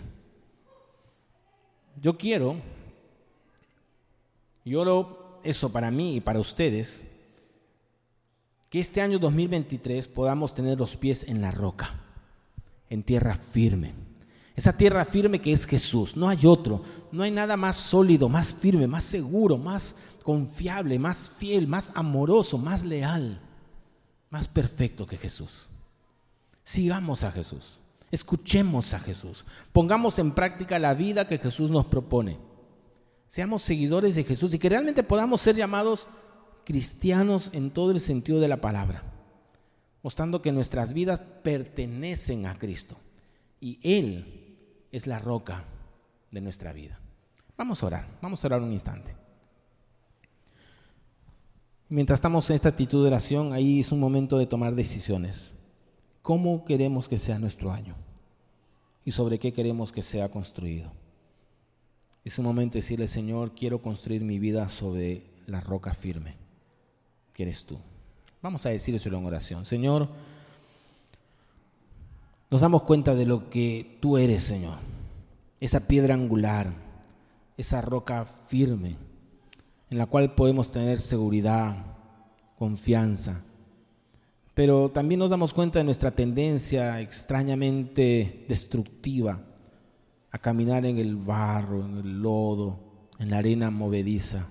Yo 2.01 2.17
quiero, 2.17 2.55
y 4.63 4.75
oro 4.75 5.39
eso 5.43 5.71
para 5.71 5.91
mí 5.91 6.15
y 6.15 6.21
para 6.21 6.39
ustedes, 6.39 7.03
que 8.75 8.81
este 8.81 8.99
año 8.99 9.19
2023 9.19 10.09
podamos 10.09 10.53
tener 10.53 10.77
los 10.77 10.97
pies 10.97 11.23
en 11.29 11.39
la 11.39 11.49
roca, 11.49 11.91
en 12.89 13.03
tierra 13.03 13.35
firme. 13.35 13.93
Esa 14.53 14.75
tierra 14.75 15.05
firme 15.05 15.39
que 15.39 15.53
es 15.53 15.65
Jesús. 15.65 16.17
No 16.17 16.27
hay 16.27 16.45
otro. 16.45 16.83
No 17.09 17.23
hay 17.23 17.31
nada 17.31 17.55
más 17.55 17.77
sólido, 17.77 18.27
más 18.27 18.53
firme, 18.53 18.85
más 18.85 19.05
seguro, 19.05 19.57
más 19.57 19.95
confiable, 20.23 20.99
más 20.99 21.29
fiel, 21.29 21.69
más 21.69 21.89
amoroso, 21.95 22.57
más 22.57 22.83
leal, 22.83 23.39
más 24.29 24.49
perfecto 24.49 25.07
que 25.07 25.15
Jesús. 25.15 25.69
Sigamos 26.65 27.23
a 27.23 27.31
Jesús. 27.31 27.79
Escuchemos 28.11 28.93
a 28.93 28.99
Jesús. 28.99 29.45
Pongamos 29.71 30.19
en 30.19 30.33
práctica 30.33 30.79
la 30.79 30.93
vida 30.95 31.29
que 31.29 31.37
Jesús 31.37 31.71
nos 31.71 31.85
propone. 31.85 32.39
Seamos 33.25 33.61
seguidores 33.61 34.15
de 34.15 34.25
Jesús 34.25 34.53
y 34.53 34.59
que 34.59 34.67
realmente 34.67 35.01
podamos 35.01 35.39
ser 35.39 35.55
llamados 35.55 36.09
cristianos 36.65 37.49
en 37.53 37.69
todo 37.69 37.91
el 37.91 37.99
sentido 37.99 38.39
de 38.39 38.47
la 38.47 38.61
palabra, 38.61 39.03
mostrando 40.03 40.41
que 40.41 40.51
nuestras 40.51 40.93
vidas 40.93 41.23
pertenecen 41.43 42.45
a 42.45 42.57
Cristo 42.57 42.97
y 43.61 43.79
Él 43.81 44.57
es 44.91 45.07
la 45.07 45.19
roca 45.19 45.63
de 46.31 46.41
nuestra 46.41 46.73
vida. 46.73 46.99
Vamos 47.57 47.81
a 47.81 47.85
orar, 47.85 48.17
vamos 48.21 48.43
a 48.43 48.47
orar 48.47 48.61
un 48.61 48.73
instante. 48.73 49.15
Mientras 51.87 52.17
estamos 52.17 52.49
en 52.49 52.55
esta 52.55 52.69
actitud 52.69 53.03
de 53.03 53.07
oración, 53.07 53.53
ahí 53.53 53.79
es 53.79 53.91
un 53.91 53.99
momento 53.99 54.37
de 54.37 54.47
tomar 54.47 54.75
decisiones 54.75 55.55
cómo 56.25 56.65
queremos 56.65 57.07
que 57.07 57.19
sea 57.19 57.37
nuestro 57.37 57.71
año 57.71 57.95
y 59.05 59.11
sobre 59.11 59.37
qué 59.37 59.53
queremos 59.53 59.91
que 59.91 60.01
sea 60.01 60.31
construido. 60.31 60.91
Es 62.23 62.39
un 62.39 62.45
momento 62.45 62.73
de 62.73 62.81
decirle, 62.81 63.07
Señor, 63.07 63.53
quiero 63.53 63.83
construir 63.83 64.23
mi 64.23 64.39
vida 64.39 64.67
sobre 64.67 65.21
la 65.45 65.61
roca 65.61 65.93
firme, 65.93 66.35
que 67.35 67.43
eres 67.43 67.65
tú. 67.65 67.77
Vamos 68.41 68.65
a 68.65 68.69
decir 68.69 68.95
eso 68.95 69.09
en 69.09 69.25
oración. 69.25 69.65
Señor, 69.65 70.07
nos 72.49 72.61
damos 72.61 72.83
cuenta 72.83 73.13
de 73.13 73.25
lo 73.25 73.49
que 73.49 73.97
tú 73.99 74.17
eres, 74.17 74.43
Señor. 74.43 74.77
Esa 75.59 75.87
piedra 75.87 76.15
angular, 76.15 76.71
esa 77.57 77.81
roca 77.81 78.23
firme, 78.23 78.95
en 79.89 79.97
la 79.97 80.05
cual 80.05 80.33
podemos 80.33 80.71
tener 80.71 81.01
seguridad, 81.01 81.85
confianza. 82.57 83.41
Pero 84.53 84.89
también 84.89 85.19
nos 85.19 85.29
damos 85.29 85.53
cuenta 85.53 85.79
de 85.79 85.85
nuestra 85.85 86.11
tendencia 86.11 87.01
extrañamente 87.01 88.45
destructiva 88.47 89.41
a 90.31 90.37
caminar 90.37 90.85
en 90.85 90.97
el 90.97 91.17
barro, 91.17 91.85
en 91.85 91.97
el 91.97 92.21
lodo, 92.21 92.79
en 93.19 93.31
la 93.31 93.39
arena 93.39 93.69
movediza. 93.71 94.47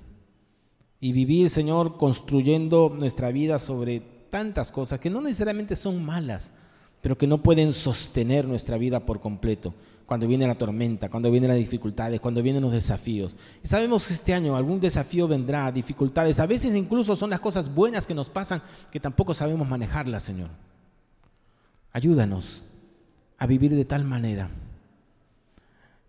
Y 1.04 1.12
vivir, 1.12 1.50
Señor, 1.50 1.98
construyendo 1.98 2.90
nuestra 2.90 3.30
vida 3.30 3.58
sobre 3.58 4.00
tantas 4.30 4.72
cosas 4.72 4.98
que 4.98 5.10
no 5.10 5.20
necesariamente 5.20 5.76
son 5.76 6.02
malas, 6.02 6.50
pero 7.02 7.18
que 7.18 7.26
no 7.26 7.42
pueden 7.42 7.74
sostener 7.74 8.46
nuestra 8.48 8.78
vida 8.78 9.00
por 9.00 9.20
completo. 9.20 9.74
Cuando 10.06 10.26
viene 10.26 10.46
la 10.46 10.54
tormenta, 10.54 11.10
cuando 11.10 11.30
vienen 11.30 11.50
las 11.50 11.58
dificultades, 11.58 12.22
cuando 12.22 12.42
vienen 12.42 12.62
los 12.62 12.72
desafíos. 12.72 13.36
Y 13.62 13.68
sabemos 13.68 14.06
que 14.06 14.14
este 14.14 14.32
año 14.32 14.56
algún 14.56 14.80
desafío 14.80 15.28
vendrá, 15.28 15.70
dificultades. 15.70 16.40
A 16.40 16.46
veces 16.46 16.74
incluso 16.74 17.16
son 17.16 17.28
las 17.28 17.40
cosas 17.40 17.74
buenas 17.74 18.06
que 18.06 18.14
nos 18.14 18.30
pasan 18.30 18.62
que 18.90 18.98
tampoco 18.98 19.34
sabemos 19.34 19.68
manejarlas, 19.68 20.22
Señor. 20.22 20.48
Ayúdanos 21.92 22.62
a 23.36 23.46
vivir 23.46 23.74
de 23.74 23.84
tal 23.84 24.04
manera 24.04 24.48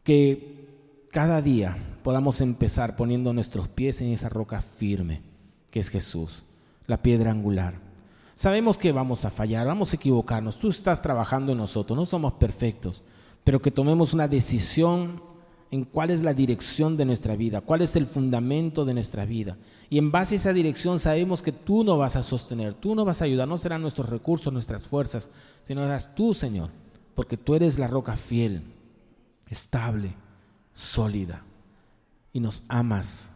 que 0.06 0.70
cada 1.12 1.42
día 1.42 1.95
podamos 2.06 2.39
empezar 2.39 2.96
poniendo 2.96 3.34
nuestros 3.34 3.68
pies 3.68 4.00
en 4.00 4.13
esa 4.13 4.30
roca 4.30 4.62
firme 4.62 5.22
que 5.70 5.82
es 5.82 5.89
Jesús, 5.89 6.46
la 6.88 7.02
piedra 7.02 7.32
angular 7.32 7.84
Sabemos 8.36 8.78
que 8.78 8.91
vamos 8.91 9.24
a 9.24 9.32
fallar, 9.32 9.65
vamos 9.65 9.94
a 9.94 9.96
equivocarnos. 9.96 10.60
Tú 10.60 10.68
estás 10.70 11.02
trabajando 11.02 11.54
en 11.54 11.58
nosotros, 11.58 11.98
no 11.98 12.06
somos 12.06 12.34
perfectos, 12.34 13.02
pero 13.46 13.62
que 13.62 13.72
tomemos 13.72 14.13
una 14.13 14.28
decisión 14.28 15.24
en 15.72 15.86
cuál 15.86 16.12
es 16.12 16.22
la 16.22 16.34
dirección 16.34 16.98
de 16.98 17.06
nuestra 17.06 17.38
vida, 17.38 17.62
cuál 17.62 17.82
es 17.82 17.96
el 17.96 18.06
fundamento 18.06 18.84
de 18.84 18.94
nuestra 18.94 19.26
vida. 19.26 19.58
Y 19.89 19.98
en 19.98 20.12
base 20.12 20.36
a 20.36 20.38
esa 20.38 20.52
dirección 20.52 21.00
sabemos 21.00 21.41
que 21.41 21.54
tú 21.54 21.86
no 21.86 21.98
vas 21.98 22.18
a 22.18 22.24
sostener, 22.24 22.74
tú 22.74 22.94
no 22.94 23.06
vas 23.06 23.22
a 23.22 23.26
ayudar, 23.26 23.48
no 23.48 23.58
serán 23.58 23.82
nuestros 23.82 24.10
recursos, 24.10 24.52
nuestras 24.52 24.86
fuerzas, 24.86 25.30
sino 25.63 25.82
serás 25.82 26.13
tú, 26.13 26.34
Señor, 26.34 26.72
porque 27.15 27.38
tú 27.38 27.56
eres 27.56 27.80
la 27.80 27.88
roca 27.88 28.18
fiel, 28.18 28.63
estable, 29.48 30.13
sólida, 30.74 31.41
y 32.36 32.41
nos 32.41 32.63
amas. 32.67 33.30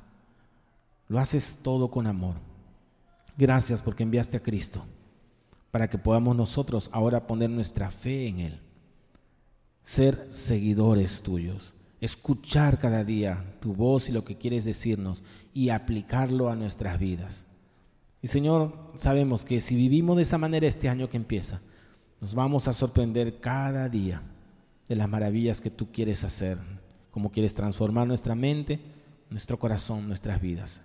Lo 1.08 1.20
haces 1.20 1.60
todo 1.64 1.90
con 1.90 2.06
amor. 2.06 2.36
Gracias 3.38 3.82
porque 3.82 4.04
enviaste 4.04 4.36
a 4.36 4.44
Cristo 4.44 4.84
para 5.72 5.90
que 5.90 5.98
podamos 5.98 6.36
nosotros 6.36 6.90
ahora 6.92 7.26
poner 7.26 7.50
nuestra 7.50 7.92
fe 7.92 8.28
en 8.28 8.40
Él, 8.40 8.60
ser 9.84 10.28
seguidores 10.32 11.22
tuyos, 11.22 11.74
escuchar 12.02 12.78
cada 12.78 13.06
día 13.06 13.56
tu 13.62 13.74
voz 13.74 14.10
y 14.10 14.12
lo 14.12 14.26
que 14.26 14.38
quieres 14.38 14.66
decirnos 14.66 15.24
y 15.54 15.70
aplicarlo 15.70 16.50
a 16.50 16.58
nuestras 16.58 17.00
vidas. 17.00 17.46
Y 18.22 18.28
Señor, 18.28 18.92
sabemos 18.96 19.46
que 19.46 19.62
si 19.62 19.78
vivimos 19.78 20.18
de 20.18 20.24
esa 20.24 20.38
manera 20.38 20.68
este 20.68 20.90
año 20.90 21.10
que 21.10 21.16
empieza, 21.16 21.62
nos 22.20 22.36
vamos 22.36 22.68
a 22.68 22.74
sorprender 22.74 23.40
cada 23.40 23.88
día 23.88 24.22
de 24.90 24.96
las 24.98 25.08
maravillas 25.08 25.62
que 25.62 25.70
tú 25.70 25.90
quieres 25.90 26.26
hacer, 26.26 26.58
como 27.20 27.34
quieres 27.34 27.54
transformar 27.54 28.08
nuestra 28.08 28.34
mente, 28.34 28.80
nuestro 29.30 29.60
corazón, 29.60 30.08
nuestras 30.08 30.40
vidas. 30.40 30.82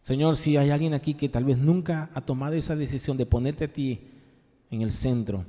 Señor, 0.00 0.34
si 0.36 0.56
hay 0.56 0.70
alguien 0.70 0.94
aquí 0.94 1.12
que 1.12 1.28
tal 1.28 1.44
vez 1.44 1.58
nunca 1.58 2.08
ha 2.14 2.22
tomado 2.22 2.54
esa 2.54 2.74
decisión 2.74 3.18
de 3.18 3.26
ponerte 3.26 3.64
a 3.64 3.72
ti 3.74 4.00
en 4.70 4.80
el 4.80 4.92
centro 4.92 5.44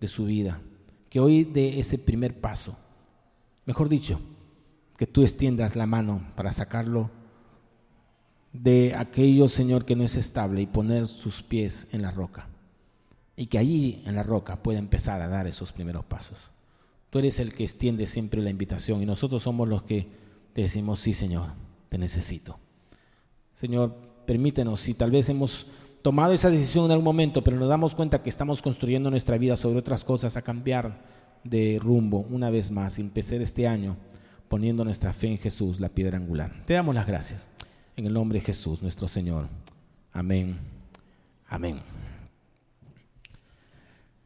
de 0.00 0.08
su 0.08 0.24
vida, 0.24 0.60
que 1.08 1.20
hoy 1.20 1.44
dé 1.44 1.78
ese 1.78 1.98
primer 1.98 2.40
paso. 2.40 2.76
Mejor 3.64 3.88
dicho, 3.88 4.18
que 4.96 5.06
tú 5.06 5.22
extiendas 5.22 5.76
la 5.76 5.86
mano 5.86 6.32
para 6.34 6.50
sacarlo 6.50 7.08
de 8.52 8.92
aquello, 8.92 9.46
Señor, 9.46 9.84
que 9.84 9.94
no 9.94 10.02
es 10.02 10.16
estable 10.16 10.62
y 10.62 10.66
poner 10.66 11.06
sus 11.06 11.44
pies 11.44 11.86
en 11.92 12.02
la 12.02 12.10
roca. 12.10 12.48
Y 13.36 13.46
que 13.46 13.58
allí 13.58 14.02
en 14.04 14.16
la 14.16 14.24
roca 14.24 14.56
pueda 14.56 14.80
empezar 14.80 15.22
a 15.22 15.28
dar 15.28 15.46
esos 15.46 15.70
primeros 15.70 16.04
pasos. 16.04 16.50
Tú 17.10 17.18
eres 17.18 17.38
el 17.38 17.54
que 17.54 17.64
extiende 17.64 18.06
siempre 18.06 18.42
la 18.42 18.50
invitación 18.50 19.02
y 19.02 19.06
nosotros 19.06 19.42
somos 19.42 19.68
los 19.68 19.82
que 19.82 20.08
te 20.52 20.62
decimos, 20.62 21.00
sí, 21.00 21.14
Señor, 21.14 21.50
te 21.88 21.98
necesito. 21.98 22.58
Señor, 23.54 23.94
permítenos, 24.26 24.80
si 24.80 24.94
tal 24.94 25.10
vez 25.10 25.28
hemos 25.28 25.66
tomado 26.02 26.32
esa 26.32 26.50
decisión 26.50 26.84
en 26.86 26.92
algún 26.92 27.04
momento, 27.04 27.42
pero 27.42 27.56
nos 27.56 27.68
damos 27.68 27.94
cuenta 27.94 28.22
que 28.22 28.30
estamos 28.30 28.62
construyendo 28.62 29.10
nuestra 29.10 29.38
vida 29.38 29.56
sobre 29.56 29.78
otras 29.78 30.04
cosas, 30.04 30.36
a 30.36 30.42
cambiar 30.42 31.04
de 31.44 31.78
rumbo 31.80 32.26
una 32.30 32.50
vez 32.50 32.70
más 32.70 32.98
empezar 32.98 33.40
este 33.40 33.66
año 33.66 33.96
poniendo 34.48 34.84
nuestra 34.84 35.12
fe 35.12 35.28
en 35.28 35.38
Jesús, 35.38 35.80
la 35.80 35.88
piedra 35.88 36.18
angular. 36.18 36.52
Te 36.66 36.74
damos 36.74 36.94
las 36.94 37.06
gracias. 37.06 37.50
En 37.96 38.06
el 38.06 38.12
nombre 38.12 38.38
de 38.38 38.44
Jesús, 38.44 38.82
nuestro 38.82 39.08
Señor. 39.08 39.48
Amén. 40.12 40.58
Amén. 41.48 42.05